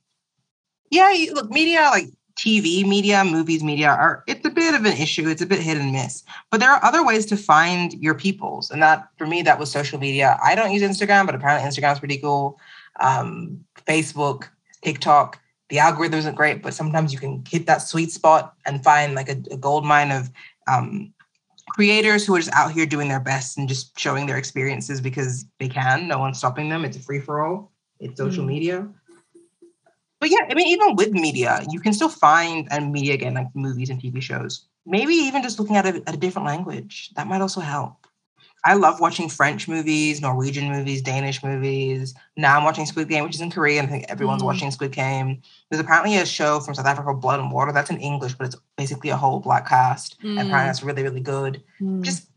[0.89, 2.07] yeah, look, media like
[2.37, 5.27] TV media, movies media are it's a bit of an issue.
[5.27, 6.23] It's a bit hit and miss.
[6.51, 8.69] But there are other ways to find your peoples.
[8.69, 10.39] And that for me, that was social media.
[10.43, 12.59] I don't use Instagram, but apparently Instagram's pretty cool.
[12.99, 14.45] Um, Facebook,
[14.83, 19.15] TikTok, the algorithm isn't great, but sometimes you can hit that sweet spot and find
[19.15, 20.29] like a, a gold mine of
[20.67, 21.11] um,
[21.71, 25.45] creators who are just out here doing their best and just showing their experiences because
[25.59, 26.07] they can.
[26.07, 26.85] No one's stopping them.
[26.85, 27.71] It's a free for all.
[27.99, 28.49] It's social mm.
[28.49, 28.87] media
[30.19, 33.47] but yeah, I mean, even with media, you can still find and media again, like
[33.55, 34.65] movies and TV shows.
[34.85, 38.07] Maybe even just looking at a, at a different language that might also help.
[38.65, 42.15] I love watching French movies, Norwegian movies, Danish movies.
[42.35, 43.85] Now I'm watching Squid Game, which is in Korean.
[43.85, 44.47] I think everyone's mm.
[44.47, 45.41] watching Squid Game.
[45.69, 47.71] There's apparently a show from South Africa Blood and Water.
[47.71, 50.19] That's in English, but it's basically a whole black cast.
[50.21, 50.29] Mm.
[50.31, 51.63] And apparently that's really, really good.
[51.79, 52.01] Mm.
[52.01, 52.29] Just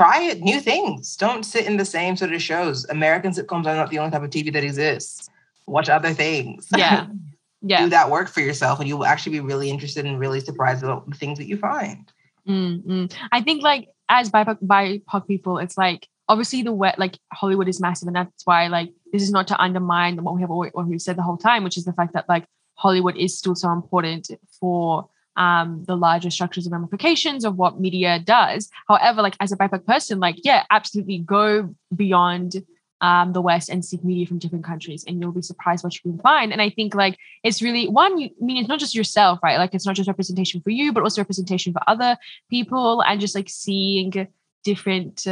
[0.00, 1.16] try it, new things.
[1.16, 2.84] Don't sit in the same sort of shows.
[2.86, 5.28] American sitcoms are not the only type of TV that exists
[5.66, 6.68] watch other things.
[6.76, 7.06] Yeah.
[7.62, 7.84] Yeah.
[7.84, 10.84] Do that work for yourself and you will actually be really interested and really surprised
[10.84, 12.12] about the things that you find.
[12.46, 13.06] Mm-hmm.
[13.32, 17.80] I think like as BIPOC, BIPOC people, it's like obviously the wet like Hollywood is
[17.80, 20.86] massive and that's why like this is not to undermine what we have always, what
[20.86, 23.72] we've said the whole time, which is the fact that like Hollywood is still so
[23.72, 28.70] important for um, the larger structures and ramifications of what media does.
[28.88, 32.64] However, like as a BIPOC person, like yeah, absolutely go beyond
[33.00, 36.00] um, the West and seek media from different countries, and you'll be surprised what you
[36.00, 36.52] can find.
[36.52, 38.18] And I think like it's really one.
[38.18, 39.58] You, I mean, it's not just yourself, right?
[39.58, 42.16] Like it's not just representation for you, but also representation for other
[42.50, 44.28] people, and just like seeing
[44.64, 45.26] different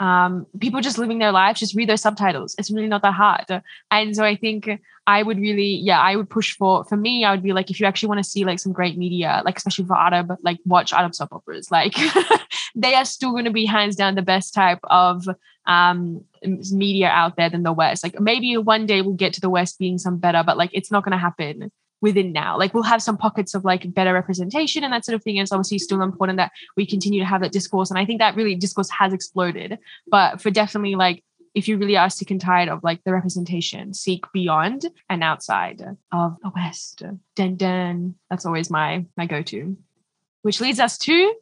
[0.00, 1.60] um, people just living their lives.
[1.60, 2.54] Just read their subtitles.
[2.58, 3.62] It's really not that hard.
[3.90, 4.68] And so I think
[5.06, 6.84] I would really, yeah, I would push for.
[6.84, 8.98] For me, I would be like, if you actually want to see like some great
[8.98, 11.70] media, like especially for Arab, like watch Arab soap operas.
[11.70, 11.94] Like
[12.74, 15.28] they are still going to be hands down the best type of
[15.66, 18.02] um, media out there than the West.
[18.02, 20.90] Like maybe one day we'll get to the West being some better, but like it's
[20.90, 21.70] not going to happen
[22.00, 22.58] within now.
[22.58, 25.38] Like we'll have some pockets of like better representation and that sort of thing.
[25.38, 27.90] And it's obviously still important that we continue to have that discourse.
[27.90, 29.78] And I think that really discourse has exploded.
[30.08, 31.22] But for definitely like
[31.54, 35.82] if you really are sick and tired of like the representation, seek beyond and outside
[36.10, 37.02] of the West.
[37.36, 38.14] Den den.
[38.30, 39.76] That's always my my go-to.
[40.42, 41.34] Which leads us to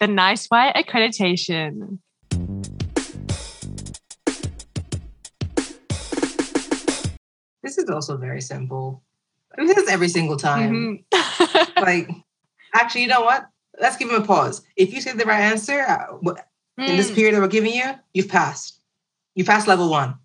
[0.00, 1.98] the Nice White accreditation.
[7.68, 9.02] This is also very simple.
[9.52, 10.72] I mean, this is every single time.
[10.72, 11.04] Mhm.
[11.78, 12.08] Like,
[12.74, 13.46] actually, you know what?
[13.78, 14.62] Let's give him a pause.
[14.74, 16.16] If you say the right answer uh,
[16.78, 18.80] in this Mm, period that we're giving you, you've passed.
[19.34, 20.16] You passed level one.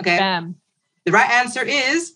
[0.00, 0.16] Okay.
[0.16, 0.56] bam.
[1.04, 2.14] The right answer is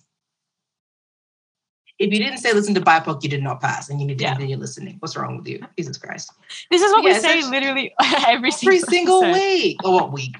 [1.99, 4.25] if you didn't say listen to BIPOC, you did not pass, and you need to
[4.25, 4.33] Yeah.
[4.35, 4.97] continue listening.
[4.99, 5.61] What's wrong with you?
[5.79, 6.33] Jesus Christ.
[6.71, 7.95] This is what Yeah, we say literally
[8.27, 9.41] every single, Every single episode.
[9.41, 9.77] week.
[9.85, 10.35] Oh, what week?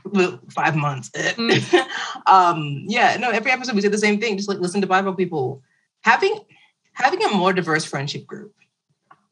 [0.51, 1.11] Five months.
[1.11, 1.87] Mm.
[2.27, 4.37] um, yeah, no, every episode we say the same thing.
[4.37, 5.63] Just like listen to BIPOC people.
[6.01, 6.41] Having
[6.93, 8.55] having a more diverse friendship group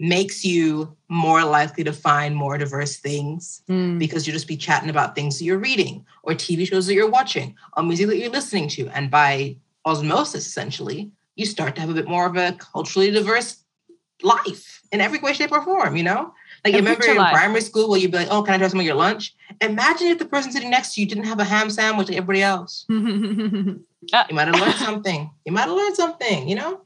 [0.01, 3.99] makes you more likely to find more diverse things Mm.
[4.01, 7.11] because you'll just be chatting about things that you're reading or TV shows that you're
[7.11, 8.89] watching or music that you're listening to.
[8.89, 13.64] And by osmosis, essentially, you start to have a bit more of a culturally diverse
[14.22, 16.33] life in every way, shape, or form, you know?
[16.64, 17.33] Like you remember in life.
[17.33, 19.35] primary school where you'd be like, oh, can I have some of your lunch?
[19.61, 22.43] Imagine if the person sitting next to you didn't have a ham sandwich like everybody
[22.43, 22.87] else.
[24.12, 25.30] Uh, you might have learned something.
[25.45, 26.80] You might have learned something, you know?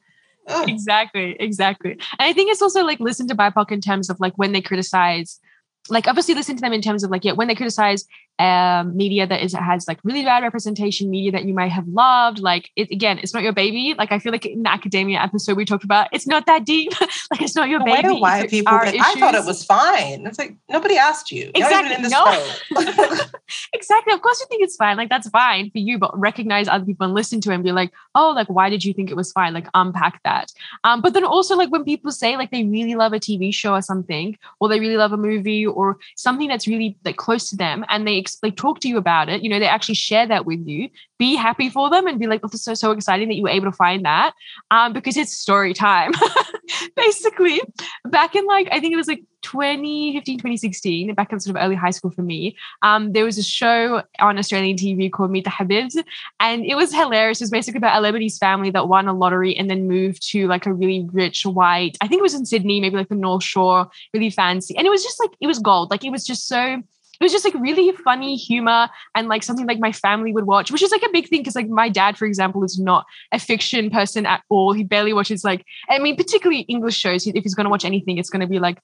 [0.49, 0.69] Ugh.
[0.69, 4.33] exactly exactly and i think it's also like listen to bipoc in terms of like
[4.37, 5.41] when they criticize
[5.89, 8.05] like obviously listen to them in terms of like yeah when they criticize
[8.39, 12.39] um media that is has like really bad representation media that you might have loved
[12.39, 15.57] like it again it's not your baby like i feel like in the academia episode
[15.57, 16.93] we talked about it's not that deep
[17.31, 20.27] like it's not your Why baby white people I thought it was fine.
[20.27, 21.51] It's like nobody asked you.
[21.55, 22.75] You're not even in Exactly.
[22.75, 23.21] No.
[23.73, 24.13] exactly.
[24.13, 24.97] Of course, you think it's fine.
[24.97, 27.73] Like that's fine for you, but recognize other people and listen to it and be
[27.73, 29.55] like, oh, like why did you think it was fine?
[29.55, 30.53] Like unpack that.
[30.85, 33.75] Um, but then also like when people say like they really love a TV show
[33.75, 37.57] or something, or they really love a movie or something that's really like close to
[37.57, 39.43] them, and they like talk to you about it.
[39.43, 40.89] You know, they actually share that with you.
[41.19, 43.43] Be happy for them and be like, oh, this is so so exciting that you
[43.43, 44.33] were able to find that.
[44.71, 46.13] Um, because it's story time.
[46.97, 47.61] Basically,
[48.05, 51.77] back in like I think it was like 2015, 2016, back in sort of early
[51.77, 55.51] high school for me um, there was a show on Australian TV called Meet the
[55.51, 55.97] Habibs,
[56.41, 57.41] and it was hilarious.
[57.41, 60.47] It was basically about a Lebanese family that won a lottery and then moved to
[60.47, 63.45] like a really rich white, I think it was in Sydney, maybe like the North
[63.45, 64.77] Shore, really fancy.
[64.77, 65.91] And it was just like, it was gold.
[65.91, 66.83] Like it was just so.
[67.21, 70.71] It was just like really funny humor and like something like my family would watch,
[70.71, 73.39] which is like a big thing because like my dad, for example, is not a
[73.39, 74.73] fiction person at all.
[74.73, 77.27] He barely watches like, I mean, particularly English shows.
[77.27, 78.79] If he's going to watch anything, it's going to be like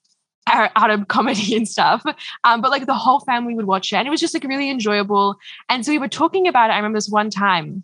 [0.47, 2.03] out of comedy and stuff.
[2.43, 4.69] Um, but like the whole family would watch it, and it was just like really
[4.69, 5.37] enjoyable.
[5.69, 6.73] And so we were talking about it.
[6.73, 7.83] I remember this one time.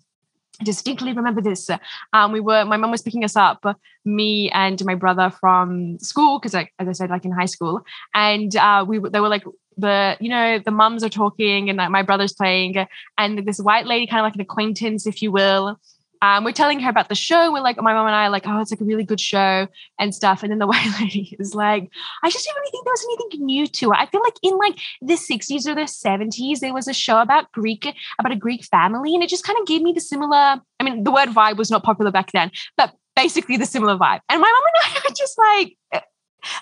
[0.63, 1.69] Distinctly remember this.
[2.11, 3.63] Um, we were my mum was picking us up,
[4.03, 7.81] me and my brother from school because, as I said, like in high school,
[8.13, 9.43] and uh, we they were like
[9.77, 12.75] the you know the mums are talking and like my brother's playing,
[13.17, 15.79] and this white lady, kind of like an acquaintance, if you will.
[16.21, 17.51] Um, we're telling her about the show.
[17.51, 19.67] We're like, my mom and I are like, oh, it's like a really good show
[19.99, 20.43] and stuff.
[20.43, 21.89] And then the white lady is like,
[22.23, 23.97] I just didn't really think there was anything new to it.
[23.97, 27.51] I feel like in like the 60s or the 70s, there was a show about
[27.51, 27.87] Greek,
[28.19, 30.61] about a Greek family, and it just kind of gave me the similar.
[30.79, 34.19] I mean, the word vibe was not popular back then, but basically the similar vibe.
[34.29, 36.03] And my mom and I were just like,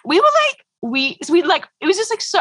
[0.05, 2.39] we were like, we we like it was just like so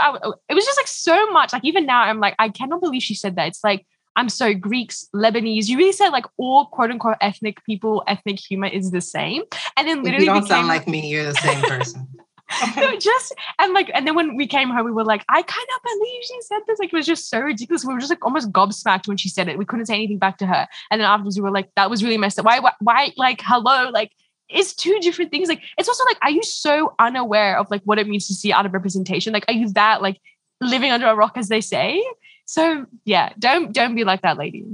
[0.48, 3.14] it was just like so much like even now i'm like i cannot believe she
[3.14, 3.86] said that it's like
[4.16, 8.66] i'm sorry, greeks lebanese you really said like all quote unquote ethnic people ethnic humor
[8.66, 9.42] is the same.
[9.76, 12.08] And then literally you don't became, sound like me, you're the same person.
[12.76, 15.82] no, just and like and then when we came home we were like i cannot
[15.82, 16.78] believe she said this.
[16.78, 17.84] Like it was just so ridiculous.
[17.84, 19.58] We were just like almost gobsmacked when she said it.
[19.58, 20.68] We couldn't say anything back to her.
[20.90, 22.44] And then afterwards we were like that was really messed up.
[22.44, 23.90] Why why, why like hello?
[23.90, 24.12] Like
[24.48, 25.48] it's two different things.
[25.48, 28.52] Like it's also like are you so unaware of like what it means to see
[28.52, 29.32] out of representation?
[29.32, 30.20] Like are you that like
[30.60, 32.02] living under a rock as they say
[32.46, 34.64] so yeah don't don't be like that lady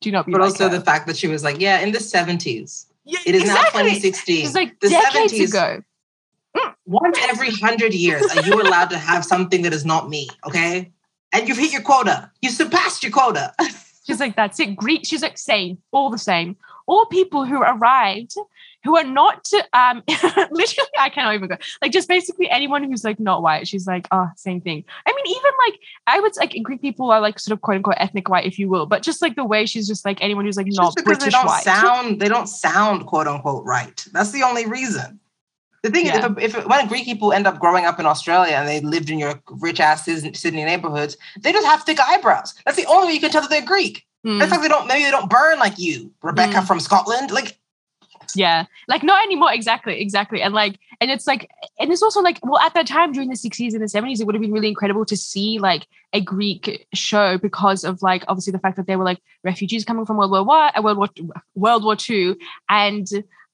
[0.00, 0.78] do not be but like also her.
[0.78, 2.86] the fact that she was like, yeah, in the 70s.
[3.04, 3.82] Yeah, It is now exactly.
[3.82, 4.36] 2016.
[4.36, 5.82] She's like the decades 70s, ago
[6.56, 6.74] mm.
[6.86, 10.28] Once every hundred years, are you allowed to have something that is not me?
[10.46, 10.92] Okay.
[11.32, 12.30] And you've hit your quota.
[12.40, 13.52] You surpassed your quota.
[14.04, 14.76] She's like, that's it.
[14.76, 15.04] Greek.
[15.04, 16.56] She's like, same, all the same.
[16.86, 18.34] All people who arrived
[18.84, 20.02] who are not um
[20.50, 21.56] literally I cannot even go.
[21.82, 23.66] Like just basically anyone who's like not white.
[23.68, 24.84] She's like, oh, same thing.
[25.06, 27.96] I mean, even like I would like Greek people are like sort of quote unquote
[27.98, 30.56] ethnic white, if you will, but just like the way she's just like anyone who's
[30.56, 31.64] like not because British they don't white.
[31.64, 34.04] sound, they don't sound quote unquote right.
[34.12, 35.20] That's the only reason.
[35.82, 36.26] The thing Yeah.
[36.26, 39.10] is, if, if when Greek people end up growing up in Australia and they lived
[39.10, 42.54] in your rich ass Sydney Sydney neighborhoods, they just have thick eyebrows.
[42.64, 44.04] That's the only way you can tell that they're Greek.
[44.26, 46.66] Mm, That's like they don't maybe they don't burn like you, Rebecca Mm.
[46.66, 47.30] from Scotland.
[47.30, 47.57] Like
[48.34, 48.66] yeah.
[48.86, 49.52] Like not anymore.
[49.52, 50.00] Exactly.
[50.00, 50.42] Exactly.
[50.42, 53.36] And like, and it's like, and it's also like, well, at that time during the
[53.36, 56.86] 60s and the 70s, it would have been really incredible to see like a Greek
[56.94, 60.30] show because of like obviously the fact that they were like refugees coming from World
[60.30, 61.08] War One, uh, World War
[61.54, 62.36] World War Two,
[62.68, 63.06] and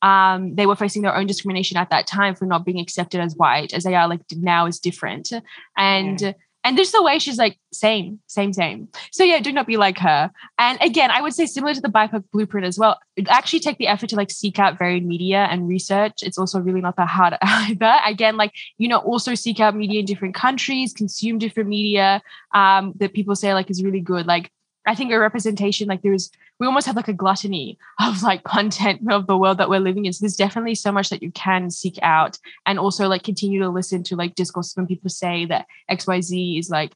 [0.03, 3.35] um, they were facing their own discrimination at that time for not being accepted as
[3.37, 5.33] white, as they are like now is different,
[5.77, 6.35] and
[6.65, 8.89] and just the way she's like same same same.
[9.12, 10.31] So yeah do not be like her.
[10.59, 12.99] And again i would say similar to the bipoc blueprint as well
[13.29, 16.23] actually take the effort to like seek out varied media and research.
[16.23, 17.97] It's also really not that hard either.
[18.05, 22.23] Again like you know also seek out media in different countries consume different media
[22.55, 24.27] um, that people say like is really good.
[24.27, 24.51] Like
[24.87, 26.30] I think a representation like there's
[26.61, 30.05] we almost have like a gluttony of like content of the world that we're living
[30.05, 30.12] in.
[30.12, 33.68] So there's definitely so much that you can seek out and also like continue to
[33.68, 36.93] listen to like discourse when people say that XYZ is like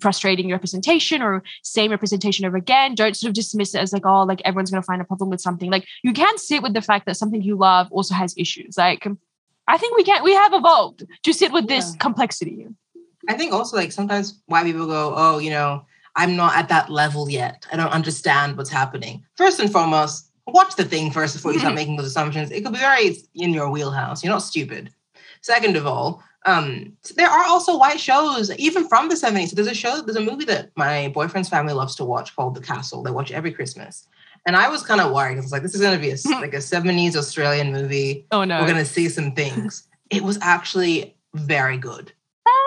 [0.00, 2.94] frustrating representation or same representation over again.
[2.94, 5.40] Don't sort of dismiss it as like, oh, like everyone's gonna find a problem with
[5.40, 5.70] something.
[5.70, 8.76] Like you can sit with the fact that something you love also has issues.
[8.76, 9.06] Like
[9.68, 12.66] I think we can we have evolved to sit with this complexity.
[13.28, 15.86] I think also like sometimes why people go, oh, you know,
[16.16, 17.66] I'm not at that level yet.
[17.72, 19.24] I don't understand what's happening.
[19.36, 22.50] First and foremost, watch the thing first before you start making those assumptions.
[22.50, 24.22] It could be very in your wheelhouse.
[24.22, 24.90] You're not stupid.
[25.40, 29.52] Second of all, um, there are also white shows, even from the 70s.
[29.52, 32.60] There's a show, there's a movie that my boyfriend's family loves to watch called The
[32.60, 33.02] Castle.
[33.02, 34.06] They watch every Christmas.
[34.44, 35.38] And I was kind of worried.
[35.38, 38.26] I was like, this is going to be a, like a 70s Australian movie.
[38.32, 38.60] Oh no.
[38.60, 39.86] We're going to see some things.
[40.10, 42.12] It was actually very good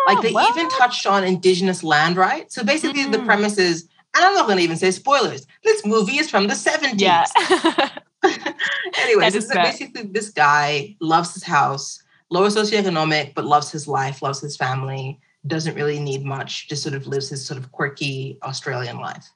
[0.08, 2.56] like they well, even touched on indigenous land rights.
[2.56, 3.26] So basically, the Mm.
[3.26, 5.46] premise is, and I'm not going to even say spoilers.
[5.64, 7.00] This movie is from the 70s.
[7.02, 7.26] yeah.
[9.00, 9.64] anyway, so is this- fair.
[9.64, 15.20] basically, this guy loves his house, lower socioeconomic, but loves his life, loves his family,
[15.48, 19.30] doesn't really need much, just sort of lives his sort of quirky Australian life.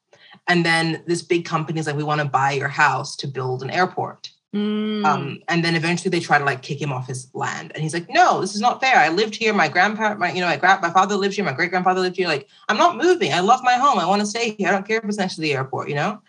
[0.48, 3.62] And then this big company is like, we want to buy your house to build
[3.62, 4.32] an airport.
[4.56, 5.06] Mm.
[5.06, 7.72] Um, and then eventually they try to like kick him off his land.
[7.74, 8.96] And he's like, no, this is not fair.
[8.98, 9.54] I lived here.
[9.54, 11.46] My grandparent, my, you know, my, gra- my father lived here.
[11.46, 12.28] My great grandfather lived here.
[12.28, 13.32] Like, I'm not moving.
[13.32, 14.00] I love my home.
[14.00, 14.70] I want to stay here.
[14.70, 16.22] I don't care if it's next to the airport, you know?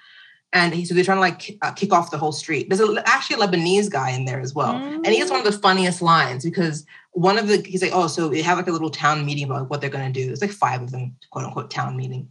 [0.53, 2.69] And he, so they're trying to like uh, kick off the whole street.
[2.69, 4.75] There's a, actually a Lebanese guy in there as well.
[4.75, 8.09] And he has one of the funniest lines because one of the, he's like, oh,
[8.09, 10.27] so they have like a little town meeting about what they're going to do.
[10.27, 12.29] There's like five of them, quote unquote, town meeting.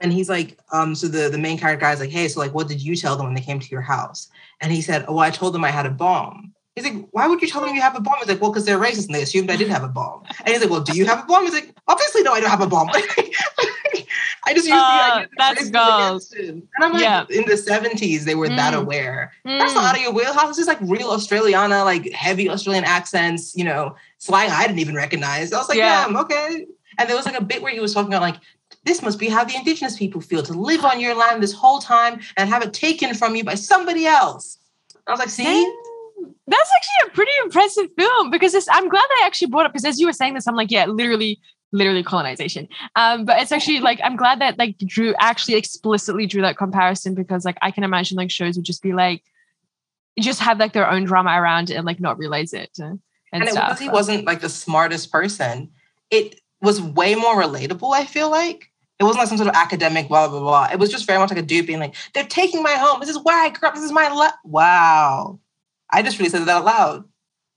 [0.00, 2.68] And he's like, um, so the, the main character guy's like, hey, so like, what
[2.68, 4.30] did you tell them when they came to your house?
[4.60, 6.52] And he said, oh, I told them I had a bomb.
[6.74, 8.14] He's like, why would you tell them you have a bomb?
[8.20, 10.22] He's like, well, because they're racist and they assumed I did have a bomb.
[10.40, 11.44] And he's like, well, do you have a bomb?
[11.44, 12.90] He's like, obviously, no, I don't have a bomb.
[14.46, 16.32] I just used the Oh, idea that that's.
[16.32, 17.24] And I'm like, Yeah.
[17.30, 18.78] in the 70s, they were that Mm.
[18.78, 19.32] aware.
[19.44, 19.76] That's Mm.
[19.76, 20.50] not out of your wheelhouse.
[20.50, 24.94] It's just like real Australiana, like heavy Australian accents, you know, slang I didn't even
[24.94, 25.52] recognize.
[25.52, 26.00] I was like, Yeah.
[26.00, 26.66] yeah, I'm okay.
[26.98, 28.36] And there was like a bit where he was talking about like,
[28.84, 31.78] this must be how the indigenous people feel to live on your land this whole
[31.78, 34.58] time and have it taken from you by somebody else.
[35.06, 35.74] I was like, see?
[36.46, 40.00] That's actually a pretty impressive film because I'm glad they actually brought up because as
[40.00, 41.38] you were saying this, I'm like, yeah, literally,
[41.72, 42.68] literally colonization.
[42.96, 47.14] Um, but it's actually like I'm glad that like Drew actually explicitly drew that comparison
[47.14, 49.22] because like I can imagine like shows would just be like
[50.18, 53.00] just have like their own drama around it and like not realize it uh, and,
[53.32, 53.68] And it, stuff.
[53.68, 55.70] because he wasn't like the smartest person,
[56.10, 58.70] it was way more relatable, I feel like.
[58.98, 60.68] It wasn't like some sort of academic blah blah blah.
[60.72, 62.98] It was just very much like a dude being like, "They're taking my home.
[63.00, 63.74] This is where I grew up.
[63.74, 64.32] This is my la-.
[64.44, 65.38] wow."
[65.90, 67.04] I just really said that out loud.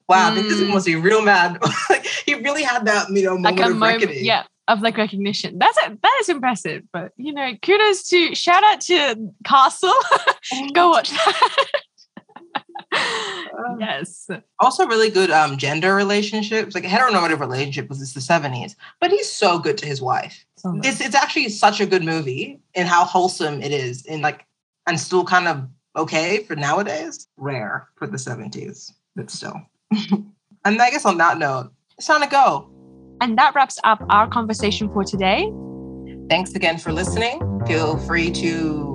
[0.08, 0.70] Wow, this Mm.
[0.74, 1.58] must be real mad.
[1.90, 4.26] like he really had that, you know, like moment a of moment, reckoning.
[4.26, 5.58] yeah, of like recognition.
[5.58, 6.84] That's a, that is impressive.
[6.94, 9.94] But you know, kudos to shout out to Castle.
[10.74, 11.66] Go watch that.
[13.80, 14.30] yes.
[14.60, 18.76] Also, really good um gender relationships, like a heteronormative relationship because it's the seventies.
[19.00, 20.46] But he's so good to his wife.
[20.84, 24.46] It's it's actually such a good movie and how wholesome it is, and like
[24.88, 27.28] and still kind of okay for nowadays.
[27.38, 29.62] Rare for the seventies, but still.
[29.92, 32.70] and I guess on that note, it's time to go.
[33.22, 35.52] And that wraps up our conversation for today.
[36.28, 37.40] Thanks again for listening.
[37.68, 38.91] Feel free to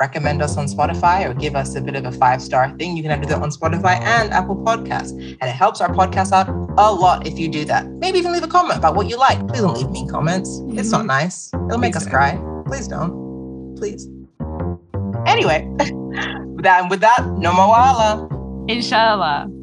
[0.00, 2.96] recommend us on Spotify or give us a bit of a five star thing.
[2.96, 5.12] You can do that on Spotify and Apple Podcasts.
[5.12, 7.86] And it helps our podcast out a lot if you do that.
[7.86, 9.38] Maybe even leave a comment about what you like.
[9.46, 10.62] Please don't leave mean comments.
[10.70, 11.06] It's not mm-hmm.
[11.08, 11.52] nice.
[11.52, 12.12] It'll make Please us don't.
[12.12, 12.62] cry.
[12.66, 13.76] Please don't.
[13.76, 14.08] Please.
[15.26, 15.66] Anyway,
[16.56, 18.28] with that, with that, no more wala.
[18.68, 19.59] Inshallah.